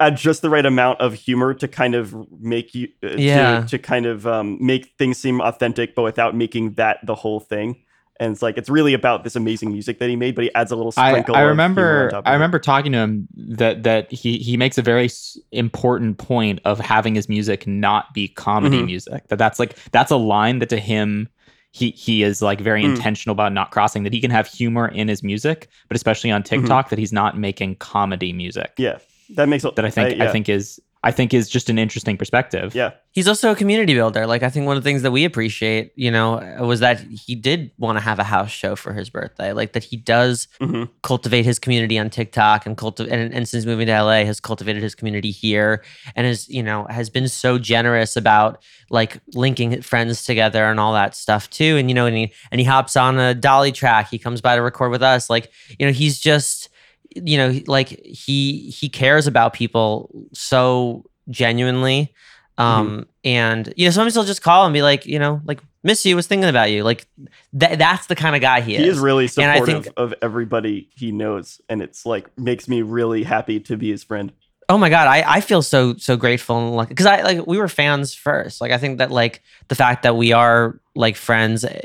[0.00, 3.62] add just the right amount of humor to kind of make you uh, Yeah.
[3.62, 7.40] to, to kind of um, make things seem authentic, but without making that the whole
[7.40, 7.76] thing.
[8.20, 10.70] And it's like it's really about this amazing music that he made, but he adds
[10.70, 11.34] a little I, sprinkle.
[11.34, 15.08] I on remember I remember talking to him that that he he makes a very
[15.52, 18.86] important point of having his music not be comedy Mhm.
[18.86, 19.26] music.
[19.28, 21.28] That that's like that's a line that to him
[21.72, 22.94] he he is like very Mm.
[22.94, 26.42] intentional about not crossing that he can have humor in his music, but especially on
[26.44, 26.60] Mm-hmm.
[26.62, 28.72] TikTok that he's not making comedy music.
[28.78, 28.98] Yeah,
[29.30, 30.24] that makes a- That I think yeah.
[30.24, 32.74] I think is I think is just an interesting perspective.
[32.74, 32.90] yeah.
[33.12, 34.26] He's also a community builder.
[34.26, 37.36] Like I think one of the things that we appreciate, you know, was that he
[37.36, 39.52] did want to have a house show for his birthday.
[39.52, 40.88] Like that he does Mhm.
[41.04, 44.82] cultivate his community on TikTok and cultivate and, and since moving to LA has cultivated
[44.82, 45.84] his community here
[46.16, 50.92] and has, you know, has been so generous about like linking friends together and all
[50.94, 51.76] that stuff too.
[51.76, 54.10] And you know, and he and he hops on a dolly track.
[54.10, 55.30] He comes by to record with us.
[55.30, 56.68] Like, you know, he's just
[57.14, 62.12] you know, like he he cares about people so genuinely.
[62.56, 66.06] Um and you know, sometimes he'll just call and be like, you know, like miss
[66.06, 66.84] you, was thinking about you.
[66.84, 67.06] Like
[67.54, 68.82] that that's the kind of guy he is.
[68.82, 72.68] He is really And I supportive think- of everybody he knows, and it's like makes
[72.68, 74.32] me really happy to be his friend.
[74.68, 77.58] Oh my god, I, I feel so so grateful and lucky because I like we
[77.58, 78.60] were fans first.
[78.60, 81.80] Like I think that like the fact that we are like friends eh,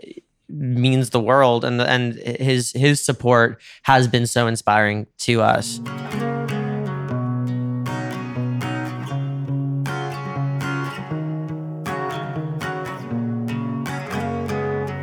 [0.50, 5.80] means the world, and the, and his his support has been so inspiring to us.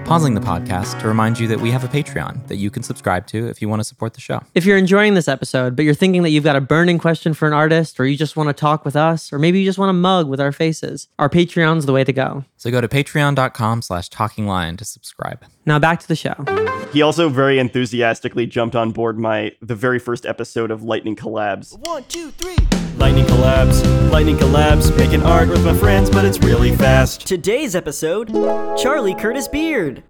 [0.07, 3.27] Pausing the podcast to remind you that we have a Patreon that you can subscribe
[3.27, 4.41] to if you want to support the show.
[4.55, 7.49] If you're enjoying this episode, but you're thinking that you've got a burning question for
[7.49, 9.89] an artist, or you just want to talk with us, or maybe you just want
[9.89, 12.45] to mug with our faces, our Patreon's the way to go.
[12.67, 15.45] So go to patreon.com slash talking lion to subscribe.
[15.67, 16.35] Now back to the show.
[16.93, 21.79] He also very enthusiastically jumped on board my the very first episode of Lightning Collabs.
[21.79, 22.57] One, two, three.
[22.97, 27.25] Lightning collabs, lightning collabs, making art with my friends, but it's really fast.
[27.25, 28.33] Today's episode
[28.77, 30.03] Charlie Curtis Beard.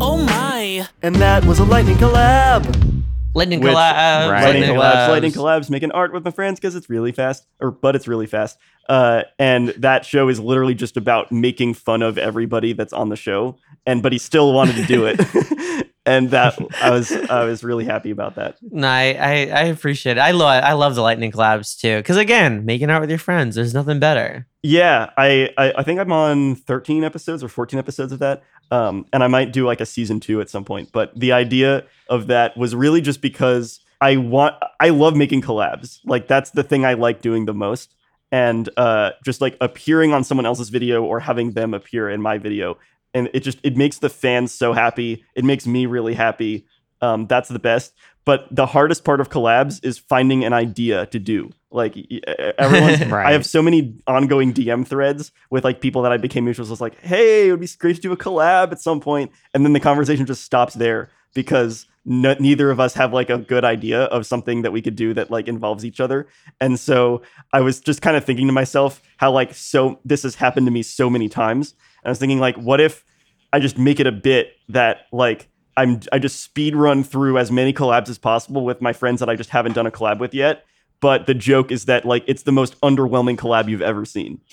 [0.00, 0.86] Oh my!
[1.02, 2.99] And that was a lightning collab.
[3.34, 4.44] Lightning Which- collabs, Right.
[4.44, 5.60] Lightning lightning collabs, lightning collabs.
[5.66, 8.58] collabs, making art with my friends because it's really fast, or but it's really fast.
[8.88, 13.16] Uh, and that show is literally just about making fun of everybody that's on the
[13.16, 13.56] show,
[13.86, 15.20] and but he still wanted to do it,
[16.06, 18.56] and that I was I was really happy about that.
[18.62, 20.20] No, I, I, I appreciate it.
[20.20, 21.98] I love I love the lightning collabs too.
[21.98, 24.46] Because again, making out with your friends, there's nothing better.
[24.62, 28.42] Yeah, I, I I think I'm on 13 episodes or 14 episodes of that.
[28.70, 30.90] Um, and I might do like a season two at some point.
[30.92, 36.00] But the idea of that was really just because I want I love making collabs.
[36.04, 37.94] Like that's the thing I like doing the most.
[38.32, 42.38] And uh, just like appearing on someone else's video or having them appear in my
[42.38, 42.78] video,
[43.14, 45.24] and it just it makes the fans so happy.
[45.34, 46.66] It makes me really happy.
[47.00, 47.94] Um, that's the best.
[48.24, 51.50] But the hardest part of collabs is finding an idea to do.
[51.70, 51.96] Like
[52.58, 56.70] everyone's, I have so many ongoing DM threads with like people that I became mutuals.
[56.70, 59.64] Was like, hey, it would be great to do a collab at some point, and
[59.64, 63.64] then the conversation just stops there because no, neither of us have like a good
[63.64, 66.26] idea of something that we could do that like involves each other.
[66.60, 70.34] And so I was just kind of thinking to myself how like so this has
[70.34, 71.74] happened to me so many times.
[72.02, 73.04] And I was thinking like, what if
[73.52, 77.50] I just make it a bit that like I'm I just speed run through as
[77.50, 80.34] many collabs as possible with my friends that I just haven't done a collab with
[80.34, 80.64] yet.
[81.00, 84.40] But the joke is that like it's the most underwhelming collab you've ever seen.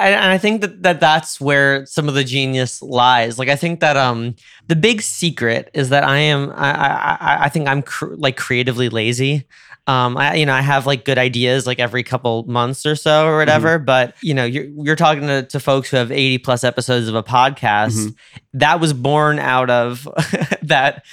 [0.00, 3.38] And I think that, that that's where some of the genius lies.
[3.38, 4.34] Like I think that um
[4.68, 8.36] the big secret is that I am I I, I- I think I'm cr- like
[8.36, 9.46] creatively lazy.
[9.88, 13.26] Um, I you know I have like good ideas like every couple months or so
[13.26, 13.78] or whatever.
[13.78, 17.14] But you know you're you're talking to, to folks who have 80 plus episodes of
[17.14, 18.14] a podcast.
[18.54, 20.06] That was born out of
[20.62, 21.04] that.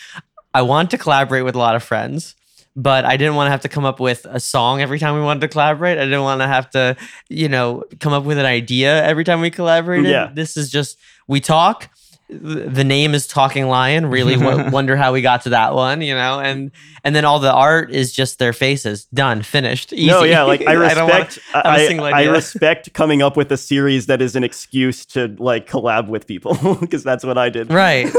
[0.53, 2.35] I want to collaborate with a lot of friends
[2.75, 5.21] but I didn't want to have to come up with a song every time we
[5.21, 5.97] wanted to collaborate.
[5.97, 6.97] I didn't want to have to,
[7.29, 10.11] you know, come up with an idea every time we collaborated.
[10.11, 10.31] Yeah.
[10.33, 10.97] This is just
[11.27, 11.89] we talk.
[12.27, 14.07] The name is Talking Lion.
[14.07, 14.35] Really
[14.71, 16.71] wonder how we got to that one, you know, and
[17.03, 19.05] and then all the art is just their faces.
[19.05, 19.93] Done, finished.
[19.93, 20.07] Easy.
[20.07, 24.23] No, yeah, like I respect I, single I respect coming up with a series that
[24.23, 27.71] is an excuse to like collab with people because that's what I did.
[27.71, 28.11] right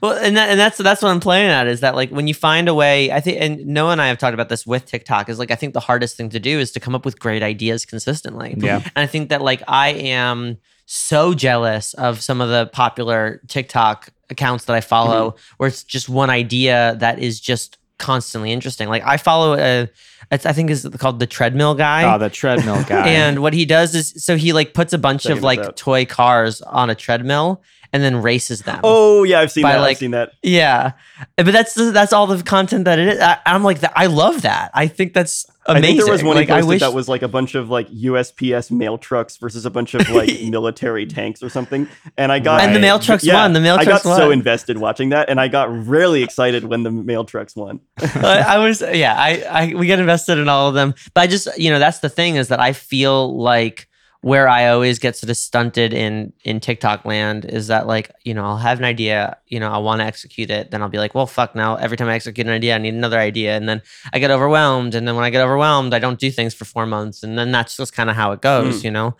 [0.00, 2.34] well and, that, and that's that's what i'm playing at is that like when you
[2.34, 5.28] find a way i think and noah and i have talked about this with tiktok
[5.28, 7.42] is like i think the hardest thing to do is to come up with great
[7.42, 8.54] ideas consistently.
[8.56, 8.76] Yeah.
[8.76, 14.08] and i think that like i am so jealous of some of the popular tiktok
[14.28, 15.54] accounts that i follow mm-hmm.
[15.58, 18.88] where it's just one idea that is just constantly interesting.
[18.88, 19.88] Like i follow a
[20.32, 22.12] it's, i think is called the treadmill guy.
[22.12, 23.06] Oh, the treadmill guy.
[23.06, 26.60] and what he does is so he like puts a bunch of like toy cars
[26.62, 27.62] on a treadmill
[27.92, 29.80] and then races them Oh yeah, I've seen that.
[29.80, 30.32] like- I've seen that.
[30.42, 30.92] yeah,
[31.36, 33.20] but that's that's all the content that it is.
[33.20, 33.78] I, I'm like.
[33.96, 34.70] I love that.
[34.74, 35.84] I think that's amazing.
[35.84, 37.88] I think there was one Like, I wish that was like a bunch of like
[37.88, 41.88] USPS mail trucks versus a bunch of like military tanks or something.
[42.16, 43.52] And I got And the mail trucks won.
[43.52, 44.04] The mail trucks.
[44.06, 47.54] I got so invested watching that, and I got really excited when the mail trucks
[47.56, 47.80] won.
[48.00, 50.94] I I was yeah, I, I we get invested in all of them.
[51.14, 53.88] But I just you know, that's the thing is that I feel like
[54.22, 58.34] where I always get sort of stunted in in TikTok land is that like, you
[58.34, 60.98] know, I'll have an idea, you know, I want to execute it, then I'll be
[60.98, 63.56] like, well fuck now, every time I execute an idea, I need another idea.
[63.56, 63.80] And then
[64.12, 64.94] I get overwhelmed.
[64.94, 67.22] And then when I get overwhelmed, I don't do things for four months.
[67.22, 68.86] And then that's just kind of how it goes, hmm.
[68.86, 69.16] you know?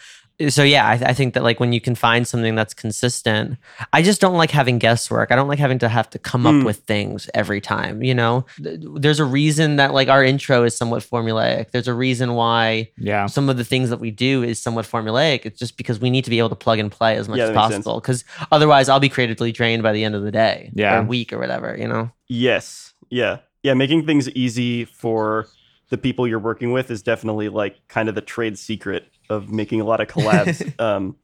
[0.49, 3.59] So yeah, I, I think that like when you can find something that's consistent,
[3.93, 5.31] I just don't like having guesswork.
[5.31, 6.61] I don't like having to have to come Mm.
[6.61, 8.03] up with things every time.
[8.03, 11.71] You know, Th- there's a reason that like our intro is somewhat formulaic.
[11.73, 13.27] There's a reason why Yeah.
[13.27, 15.45] some of the things that we do is somewhat formulaic.
[15.45, 17.45] It's just because we need to be able to plug and play as much Yeah,
[17.45, 17.85] as that makes sense.
[17.85, 18.01] possible.
[18.01, 20.99] Because otherwise, I'll be creatively drained by the end of the day, Yeah.
[21.01, 21.77] or week, or whatever.
[21.79, 22.11] You know.
[22.29, 22.95] Yes.
[23.11, 23.39] Yeah.
[23.63, 23.75] Yeah.
[23.75, 25.47] Making things easy for
[25.91, 29.81] the people you're working with is definitely like kind of the trade secret of making
[29.81, 30.79] a lot of collabs.
[30.81, 31.17] um,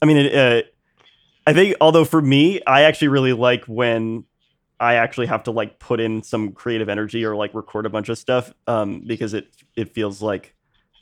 [0.00, 0.62] I mean, it, uh,
[1.46, 4.24] I think, although for me, I actually really like when
[4.80, 8.08] I actually have to like put in some creative energy or like record a bunch
[8.08, 10.54] of stuff um, because it it feels like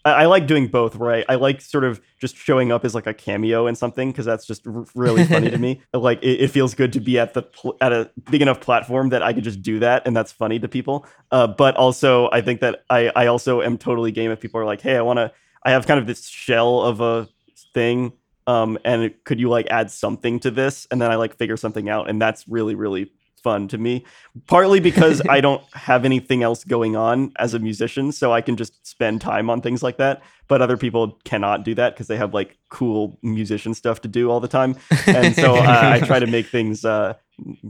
[0.04, 0.96] I, I like doing both.
[0.96, 4.26] Right, I like sort of just showing up as like a cameo in something because
[4.26, 5.80] that's just r- really funny to me.
[5.94, 9.08] Like it, it feels good to be at the pl- at a big enough platform
[9.08, 11.06] that I could just do that and that's funny to people.
[11.30, 14.66] Uh, but also, I think that I I also am totally game if people are
[14.66, 15.32] like, hey, I want to.
[15.64, 17.28] I have kind of this shell of a
[17.74, 18.12] thing
[18.46, 20.86] um and it- could you like add something to this?
[20.90, 23.10] And then i like figure something out and that's really really
[23.42, 24.04] fun to me.
[24.46, 28.56] Partly because i don't have anything else going on as a musician so i can
[28.56, 32.16] just spend time on things like that but other people cannot do that because they
[32.16, 34.76] have like cool musician stuff to do all the time.
[35.06, 37.14] And so uh, i try to make things uh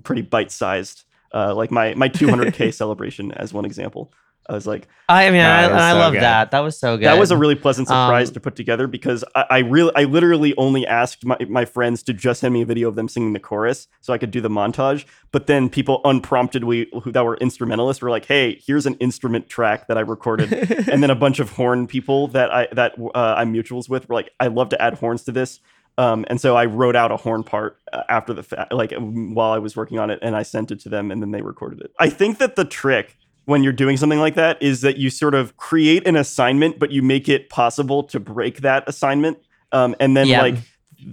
[0.03, 4.13] pretty bite-sized uh like my my 200k celebration as one example
[4.49, 6.23] i was like I, I mean, That I, was I so love good.
[6.23, 6.51] that.
[6.53, 7.05] That was so good.
[7.07, 10.05] that was a really pleasant surprise Um, to put together because I, I really, I
[10.05, 13.35] literally only asked my, my friends to just send me a video of them singing
[13.35, 15.05] the chorus so I could do the montage.
[15.31, 19.87] But then people unpromptedly who that were instrumentalists were like, "Hey, here's an instrument track
[19.89, 20.51] that I recorded,"
[20.89, 24.15] and then a bunch of horn people that I that uh, I'm mutuals with were
[24.15, 25.61] like, "I love to add horns to this."
[25.99, 29.53] Um, and so I wrote out a horn part uh, after the fa- like while
[29.53, 31.83] I was working on it, and I sent it to them, and then they recorded
[31.83, 31.91] it.
[32.01, 35.35] I think that the trick when you're doing something like that is that you sort
[35.35, 39.39] of create an assignment, but you make it possible to break that assignment.
[39.73, 40.41] Um, and then Yeah.
[40.41, 40.57] like,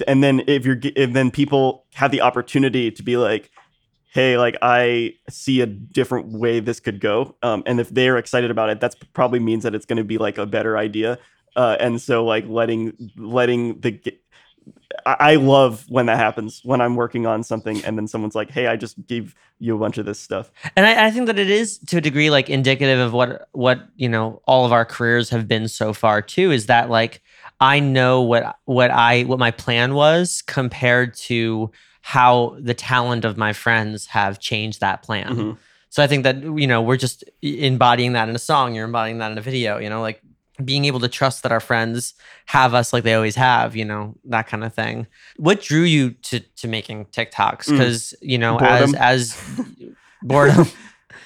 [0.07, 3.49] and then if you're, if then people have the opportunity to be like,
[4.13, 7.35] hey, like I see a different way this could go.
[7.41, 10.17] Um, and if they're excited about it, that's probably means that it's going to be
[10.17, 11.17] like a better idea.
[11.55, 13.99] Uh, and so like letting letting the
[15.05, 18.67] I love when that happens when I'm working on something and then someone's like, "Hey,
[18.67, 21.49] I just gave you a bunch of this stuff." and I, I think that it
[21.49, 25.29] is to a degree like indicative of what what you know all of our careers
[25.29, 27.21] have been so far too is that like
[27.59, 33.37] i know what what i what my plan was compared to how the talent of
[33.37, 35.57] my friends have changed that plan Mhm.
[35.89, 39.17] so i think that you know we're just embodying that in a song you're embodying
[39.19, 40.21] that in a video you know like
[40.63, 42.13] being able to trust that our friends
[42.45, 45.07] have us like they always have you know that kind of thing
[45.37, 47.71] what drew you to to making tiktoks Mm.
[47.71, 48.95] because you know Boredom.
[48.95, 49.59] as as
[50.21, 50.67] boredom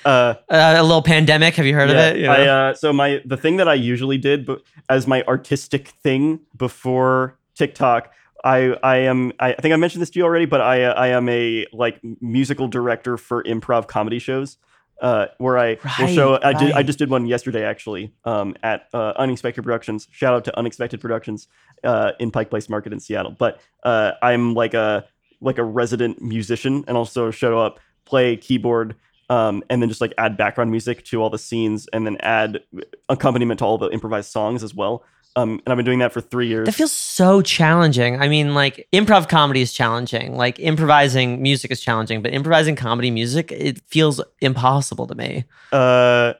[0.05, 1.55] Uh, uh, a little pandemic.
[1.55, 2.19] Have you heard yeah, of it?
[2.19, 5.87] You I, uh, so my the thing that I usually did, but as my artistic
[5.87, 8.11] thing before TikTok,
[8.43, 10.93] I I am I, I think I mentioned this to you already, but I uh,
[10.93, 14.57] I am a like musical director for improv comedy shows.
[15.01, 18.55] Uh, where I will show Right, I did I just did one yesterday actually um,
[18.63, 20.07] at uh, Unexpected Productions.
[20.11, 21.47] Shout out to Unexpected Productions
[21.83, 23.35] uh, in Pike Place Market in Seattle.
[23.37, 25.05] But uh, I'm like a
[25.41, 28.95] like a resident musician and also show up, play keyboard,
[29.29, 32.61] um, and then just like add background music to all the scenes and then add
[33.09, 35.03] accompaniment to all the improvised songs as well.
[35.35, 36.67] Um, and I've been doing that for three years.
[36.67, 38.21] that feels so challenging.
[38.21, 40.37] I mean, like improv comedy is challenging.
[40.37, 45.45] Like improvising music is challenging, but improvising comedy music, it feels impossible to me.
[45.71, 46.33] uh,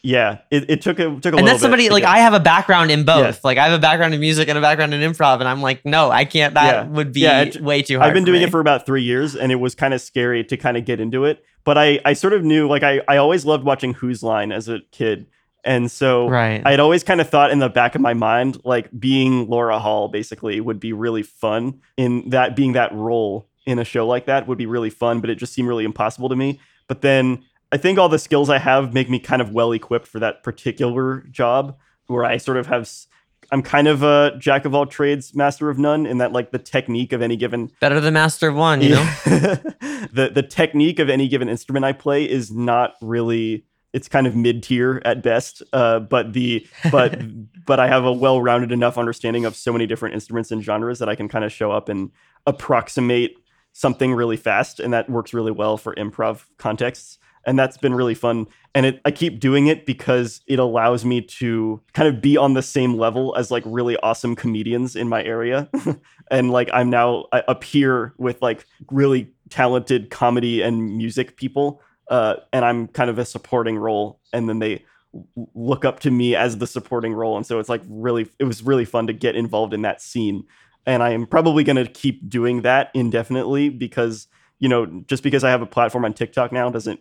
[0.00, 2.92] yeah, it, it took a took a and that's somebody like I have a background
[2.92, 3.34] in both.
[3.34, 3.40] Yeah.
[3.42, 5.84] Like I have a background in music and a background in improv, and I'm like,
[5.84, 6.54] no, I can't.
[6.54, 6.90] That Yeah.
[6.92, 8.06] would be Yeah, it- way too hard.
[8.08, 8.44] I've been doing me.
[8.44, 11.00] it for about three years, and it was kind of scary to kind of get
[11.00, 11.44] into it.
[11.64, 14.68] But I, I sort of knew, like, I, I always loved watching Whose Line as
[14.68, 15.26] a kid,
[15.68, 16.62] and so right.
[16.64, 19.78] I had always kind of thought in the back of my mind, like being Laura
[19.78, 24.24] Hall basically would be really fun in that being that role in a show like
[24.24, 26.58] that would be really fun, but it just seemed really impossible to me.
[26.86, 30.06] But then I think all the skills I have make me kind of well equipped
[30.06, 32.90] for that particular job where I sort of have.
[33.50, 36.58] I'm kind of a jack of all trades, master of none, in that like the
[36.58, 39.04] technique of any given Better than master of one, you know.
[40.12, 44.36] the the technique of any given instrument I play is not really it's kind of
[44.36, 45.62] mid tier at best.
[45.72, 47.20] Uh, but the but
[47.66, 50.98] but I have a well rounded enough understanding of so many different instruments and genres
[50.98, 52.10] that I can kind of show up and
[52.46, 53.36] approximate
[53.72, 57.18] something really fast, and that works really well for improv contexts.
[57.46, 58.46] And that's been really fun.
[58.74, 62.52] And it, I keep doing it because it allows me to kind of be on
[62.52, 65.70] the same level as like really awesome comedians in my area.
[66.30, 72.36] and like I'm now I appear with like really talented comedy and music people uh,
[72.52, 74.84] and I'm kind of a supporting role, and then they
[75.54, 78.62] look up to me as the supporting role, and so it's like really, it was
[78.62, 80.44] really fun to get involved in that scene,
[80.86, 84.28] and I am probably going to keep doing that indefinitely because
[84.58, 87.00] you know just because I have a platform on TikTok now doesn't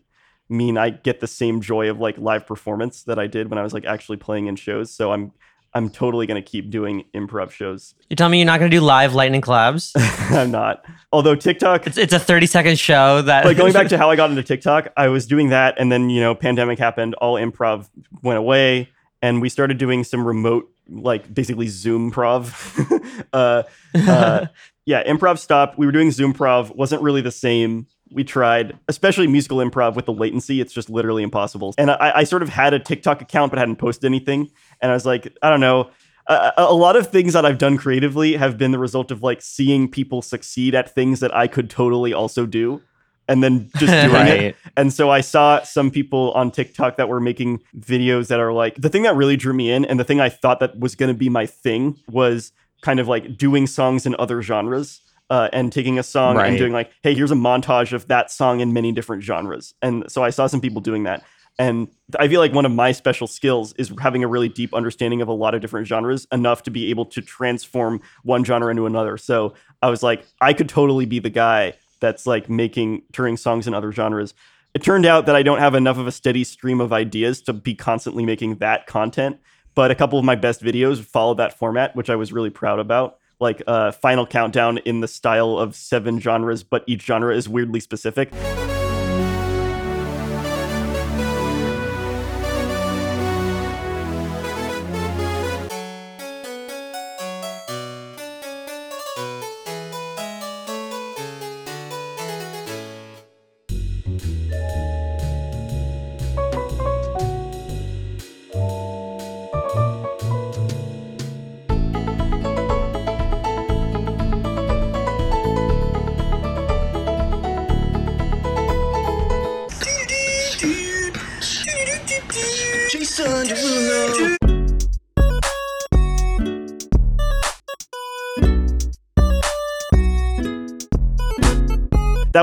[0.50, 3.64] mean I get the same joy of like live performance that I did when I
[3.64, 4.94] was like actually playing in shows.
[4.94, 5.32] So I'm
[5.74, 7.94] I'm totally going to keep doing improv shows.
[8.10, 9.92] You tell me you're not going to do live lightning collabs?
[10.36, 10.86] I'm not.
[11.12, 14.16] Although TikTok it's it's a 30 second show that but going back to how I
[14.16, 17.90] got into TikTok, I was doing that, and then you know, pandemic happened, all improv
[18.24, 18.90] went away,
[19.22, 22.76] and we started doing some remote, like basically Zoom prov.
[23.34, 23.64] uh,
[23.96, 24.46] uh,
[24.86, 25.78] yeah, improv stopped.
[25.78, 27.88] We were doing Zoom prov, wasn't really the same.
[28.10, 30.62] We tried, especially musical improv with the latency.
[30.62, 31.74] It's just literally impossible.
[31.78, 34.50] And I, I sort of had a TikTok account, but hadn't posted anything.
[34.82, 35.90] And I was like, I don't know.
[36.28, 39.42] A, a lot of things that I've done creatively have been the result of like
[39.42, 42.82] seeing people succeed at things that I could totally also do
[43.30, 44.40] and then just doing Right.
[44.40, 44.56] it.
[44.76, 48.76] And so I saw some people on TikTok that were making videos that are like
[48.76, 51.08] the thing that really drew me in and the thing I thought that was going
[51.14, 52.52] to be my thing was
[52.82, 55.02] kind of like doing songs in other genres.
[55.30, 56.48] Uh, and taking a song Right.
[56.48, 59.74] and doing like, hey, here's a montage of that song in many different genres.
[59.82, 61.22] And so I saw some people doing that.
[61.60, 61.88] And
[62.20, 65.28] I feel like one of my special skills is having a really deep understanding of
[65.28, 69.18] a lot of different genres, enough to be able to transform one genre into another.
[69.18, 73.68] So I was like, I could totally be the guy that's like making touring songs
[73.68, 74.36] in other genres.
[74.76, 77.54] It turned out that I don't have enough of a steady stream of ideas to
[77.54, 79.38] be constantly making that content.
[79.74, 82.80] But a couple of my best videos followed that format, which I was really proud
[82.80, 83.18] about.
[83.40, 87.80] Like uh, Final Countdown in the style of seven genres, but each genre is weirdly
[87.80, 88.32] specific.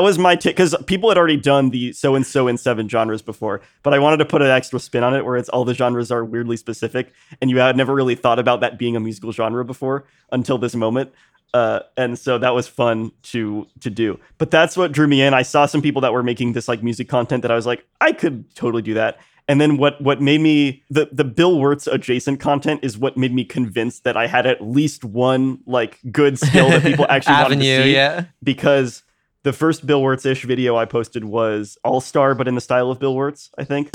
[0.05, 3.23] Was my take because people had already done the so and so in seven genres
[3.23, 5.73] before, but I wanted to put an extra spin on it where it's all the
[5.73, 9.33] genres are weirdly specific, and you had never really thought about that being a musical
[9.33, 11.11] genre before until this moment.
[11.55, 14.21] Uh, and so that was fun to to do.
[14.37, 15.33] But that's what drew me in.
[15.33, 17.87] I saw some people that were making this like music content that I was like,
[18.03, 19.19] I could totally do that.
[19.49, 23.33] And then what what made me the the Bill Wurtz adjacent content is what made
[23.33, 27.59] me convinced that I had at least one like good skill that people actually wanted
[27.61, 28.25] to see yeah.
[28.43, 29.03] because
[29.45, 32.91] the first Bill Wurtz ish video I posted was All Star, but in the style
[32.91, 33.91] of Bill Wurtz, I think.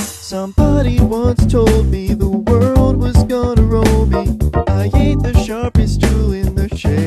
[0.00, 4.36] Somebody once told me the world was gonna roll me.
[4.66, 7.06] I ain't the sharpest tool in the shed.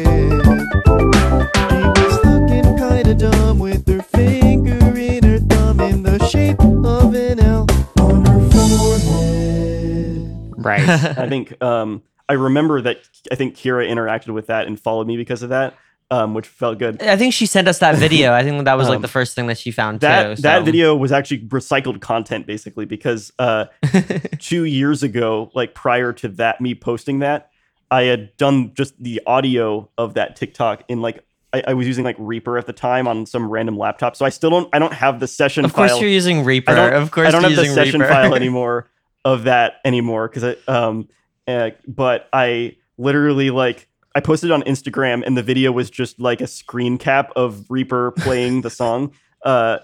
[1.67, 7.13] She was looking kinda dumb with her finger in her thumb in the shape of
[7.13, 7.67] an L
[7.99, 10.53] on her forehead.
[10.55, 10.87] Right.
[11.17, 15.17] I think um, I remember that I think Kira interacted with that and followed me
[15.17, 15.73] because of that,
[16.11, 17.01] um, which felt good.
[17.03, 18.33] I think she sent us that video.
[18.33, 20.41] I think that was like Um, the first thing that she found That too.
[20.41, 23.65] that so- video was actually recycled content basically because uh,
[24.39, 27.51] two years ago, like prior to that, me posting that,
[27.91, 32.03] I had done just the audio of that TikTok in like I, I was using
[32.05, 34.93] like Reaper at the time on some random laptop, so I still don't I don't
[34.93, 35.69] have the session file.
[35.69, 36.01] Of course, file.
[36.01, 36.71] you're using Reaper.
[36.71, 38.13] Of course, I don't you're have the using session Reaper.
[38.13, 38.87] file anymore
[39.25, 41.07] of that anymore because I um
[41.47, 46.41] uh, but I literally like I posted on Instagram and the video was just like
[46.41, 49.13] a screen cap of Reaper playing the song.
[49.41, 49.77] Uh,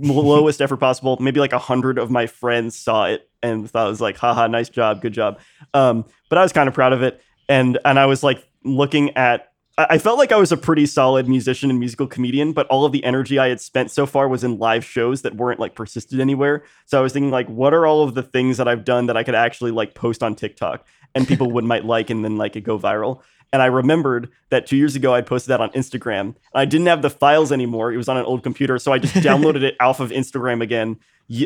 [0.00, 1.16] lowest effort possible.
[1.20, 4.48] Maybe like a hundred of my friends saw it and thought it was like, haha,
[4.48, 5.38] nice job, good job.
[5.72, 7.22] Um, but I was kind of proud of it.
[7.48, 10.86] And and I was like looking at I I felt like I was a pretty
[10.86, 14.28] solid musician and musical comedian, but all of the energy I had spent so far
[14.28, 16.64] was in live shows that weren't like persisted anywhere.
[16.84, 19.16] So I was thinking like, what are all of the things that I've done that
[19.16, 22.56] I could actually like post on TikTok and people would might like and then like
[22.56, 23.22] it go viral.
[23.52, 26.34] And I remembered that two years ago I'd posted that on Instagram.
[26.54, 27.92] I didn't have the files anymore.
[27.92, 30.98] It was on an old computer, so I just downloaded it off of Instagram again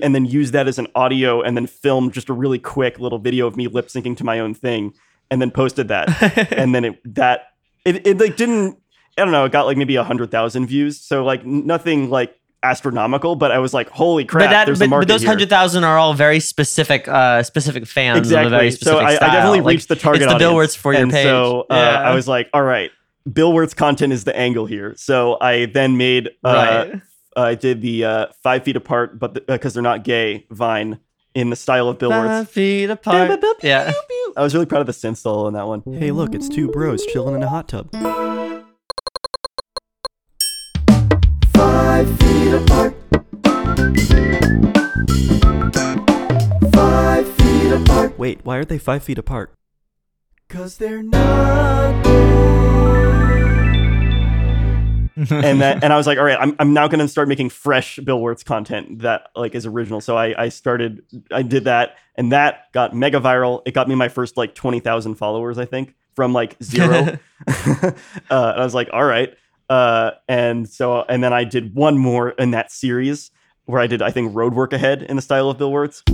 [0.03, 3.18] and then used that as an audio and then filmed just a really quick little
[3.18, 4.94] video of me lip syncing to my own thing
[5.30, 6.53] and then posted that.
[6.53, 7.48] and then it that
[7.84, 8.78] it, it like didn't
[9.18, 11.00] I don't know, it got like maybe a hundred thousand views.
[11.00, 14.84] So like nothing like astronomical, but I was like, holy crap, but that, there's but,
[14.84, 18.18] a market but those hundred thousand are all very specific, uh, specific fans.
[18.18, 18.50] Of a exactly.
[18.50, 20.50] very so specific I, I definitely Like, reached the target It's the audience.
[20.50, 21.24] Bill Wurtz for your and page.
[21.24, 22.00] So uh, Yeah.
[22.10, 22.90] I was like, all right,
[23.32, 24.94] Bill Wurtz content is the angle here.
[24.96, 27.02] So I then made uh, right.
[27.36, 30.98] I did the uh, five feet apart, but because they're not gay, Vine
[31.34, 32.50] in the style of Bill Five Wurtz.
[32.50, 33.42] feet apart.
[33.62, 33.92] Yeah.
[34.36, 35.82] I was really proud of the synth solo in that one.
[35.92, 37.90] Hey, look, it's two bros chilling in a hot tub.
[48.23, 49.53] Wait, why aren't they five feet apart?
[50.49, 52.07] Cause they're not
[55.16, 57.99] and that and I was like, all right, I'm, I'm now gonna start making fresh
[57.99, 60.01] Bill Wurtz content that like is original.
[60.01, 61.03] So I I started
[61.33, 63.62] I did that and that got mega viral.
[63.66, 66.95] It got me my first like twenty thousand followers, I think, from like zero.
[67.49, 67.93] uh,
[68.31, 69.35] and I was like, all right.
[69.68, 73.33] Uh, and so and then I did one more in that series
[73.64, 76.05] where I did I think road work ahead in the style of Bill Wurtz.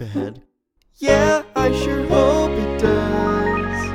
[0.00, 0.42] Road ahead.
[0.96, 3.90] Yeah, I sure hope it does.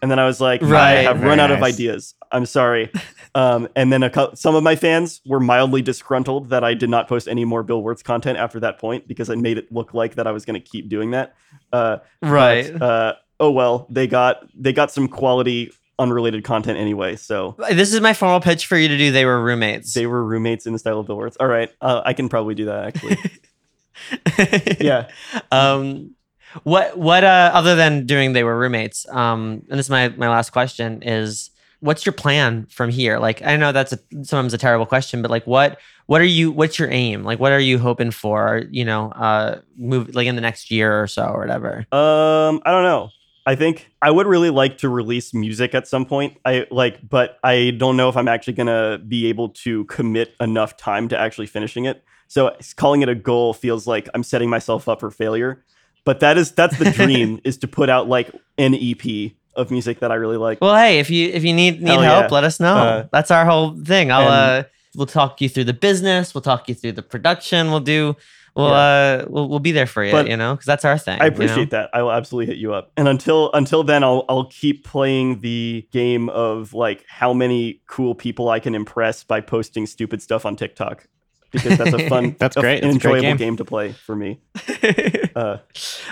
[0.00, 1.74] And then I was like, "Right, I Right, have very run out of nice.
[1.74, 2.14] ideas.
[2.30, 2.90] I'm sorry.
[3.34, 6.88] um, and then a cou- some of my fans were mildly disgruntled that I did
[6.90, 9.94] not post any more Bill Wurtz content after that point because I made it look
[9.94, 11.34] like that I was going to keep doing that.
[11.72, 12.72] Uh, Right.
[12.72, 17.16] but, uh, oh well, they got they got some quality unrelated content anyway.
[17.16, 19.10] So This is my formal pitch for you to do.
[19.10, 19.94] They were roommates.
[19.94, 21.36] they were roommates in the style of Bill Wurtz.
[21.40, 23.16] All right, uh, I can probably do that actually.
[24.80, 25.08] yeah.
[25.52, 26.14] um
[26.64, 30.28] what what uh other than doing they were roommates um and this is my my
[30.28, 34.58] last question is what's your plan from here like i know that's a, sometimes a
[34.58, 37.78] terrible question but like what what are you what's your aim like what are you
[37.78, 41.86] hoping for you know uh move like in the next year or so or whatever
[41.92, 43.10] Um, I don't know.
[43.46, 46.36] I think I would really like to release music at some point.
[46.44, 50.76] I like, but I don't know if I'm actually gonna be able to commit enough
[50.76, 52.04] time to actually finishing it.
[52.28, 55.64] So calling it a goal feels like I'm setting myself up for failure.
[56.04, 60.00] But that is that's the dream is to put out like an EP of music
[60.00, 60.60] that I really like.
[60.60, 62.34] well hey if you if you need need Hell help yeah.
[62.34, 65.64] let us know Uh, that's our whole thing i'll and- uh we'll talk you through
[65.64, 68.14] the business we'll talk you through the production we'll do
[68.54, 71.20] we'll uh we'll, we'll be there for you But you know because that's our thing
[71.20, 71.34] I you know?
[71.34, 71.90] appreciate that.
[71.92, 72.92] I will absolutely hit you up.
[72.96, 78.14] And until until then, I'll I'll keep playing the game of like how many cool
[78.14, 81.06] people I can impress by posting stupid stuff on TikTok
[81.50, 82.82] because that's a fun, That's a- great.
[82.82, 83.36] That's a great enjoyable game.
[83.36, 84.40] game to play for me.
[85.38, 85.58] Uh,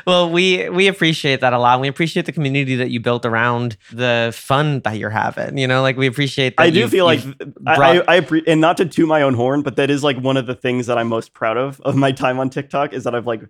[0.07, 1.81] well, we we appreciate that a lot.
[1.81, 5.59] We appreciate the community that you built around the fun that you're having.
[5.59, 6.57] You know, like we appreciate.
[6.57, 7.35] That I do feel like you've
[7.67, 10.37] I, I, I and not to toot my own horn, but that is like one
[10.37, 13.17] of the things that I'm most proud of of my time on TikTok is that
[13.17, 13.43] I've like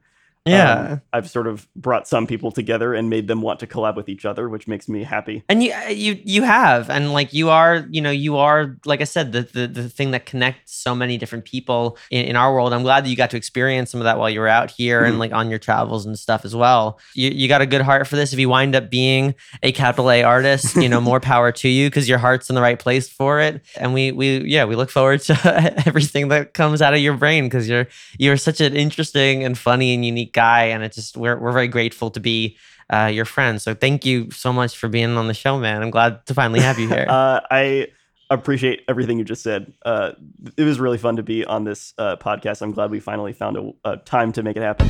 [0.46, 0.72] yeah.
[0.92, 4.08] um, I've sort of brought some people together and made them want to collab with
[4.08, 5.42] each other, which makes me happy.
[5.48, 9.04] and you you you have and like you are you know you are like i
[9.04, 12.72] said the the, the thing that connects so many different people in, in our world
[12.72, 15.04] i'm glad that you got to experience some of that while you were out here
[15.04, 15.18] and Mhm.
[15.18, 18.16] like on your travels and stuff as well you, you got a good heart for
[18.16, 21.68] this if you wind up being a capital a artist you know more power to
[21.68, 24.74] you because your heart's in the right place for it and we we yeah we
[24.76, 25.34] look forward to
[25.86, 27.86] everything that comes out of your brain because you're
[28.18, 31.66] you're such an interesting and funny and unique guy and it just we're, we're very
[31.66, 32.56] grateful to be
[32.90, 33.60] uh, your friend.
[33.60, 35.82] So thank you so much for being on the show, man.
[35.82, 37.06] I'm glad to finally have you here.
[37.16, 37.88] Uh, I
[38.30, 39.72] appreciate everything you just said.
[39.84, 40.12] Uh,
[40.56, 42.60] it was really fun to be on this uh, podcast.
[42.60, 44.86] I'm glad we finally found a, a time to make it happen.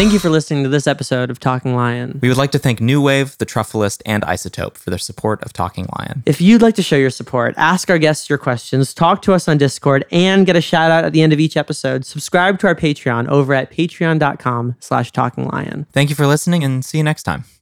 [0.00, 2.20] Thank you for listening to this episode of Talking Lion.
[2.22, 5.86] We would like to thank Noowave, The Truffleist, and Isotope for their support of Talking
[5.98, 6.22] Lion.
[6.24, 9.46] If you'd like to show your support, ask our guests your questions, talk to us
[9.46, 12.66] on Discord, and get a shout out at the end of each episode, subscribe to
[12.68, 15.84] our Patreon over at patreon.com slash talking lion.
[15.92, 17.44] Thank you for listening and see you next time.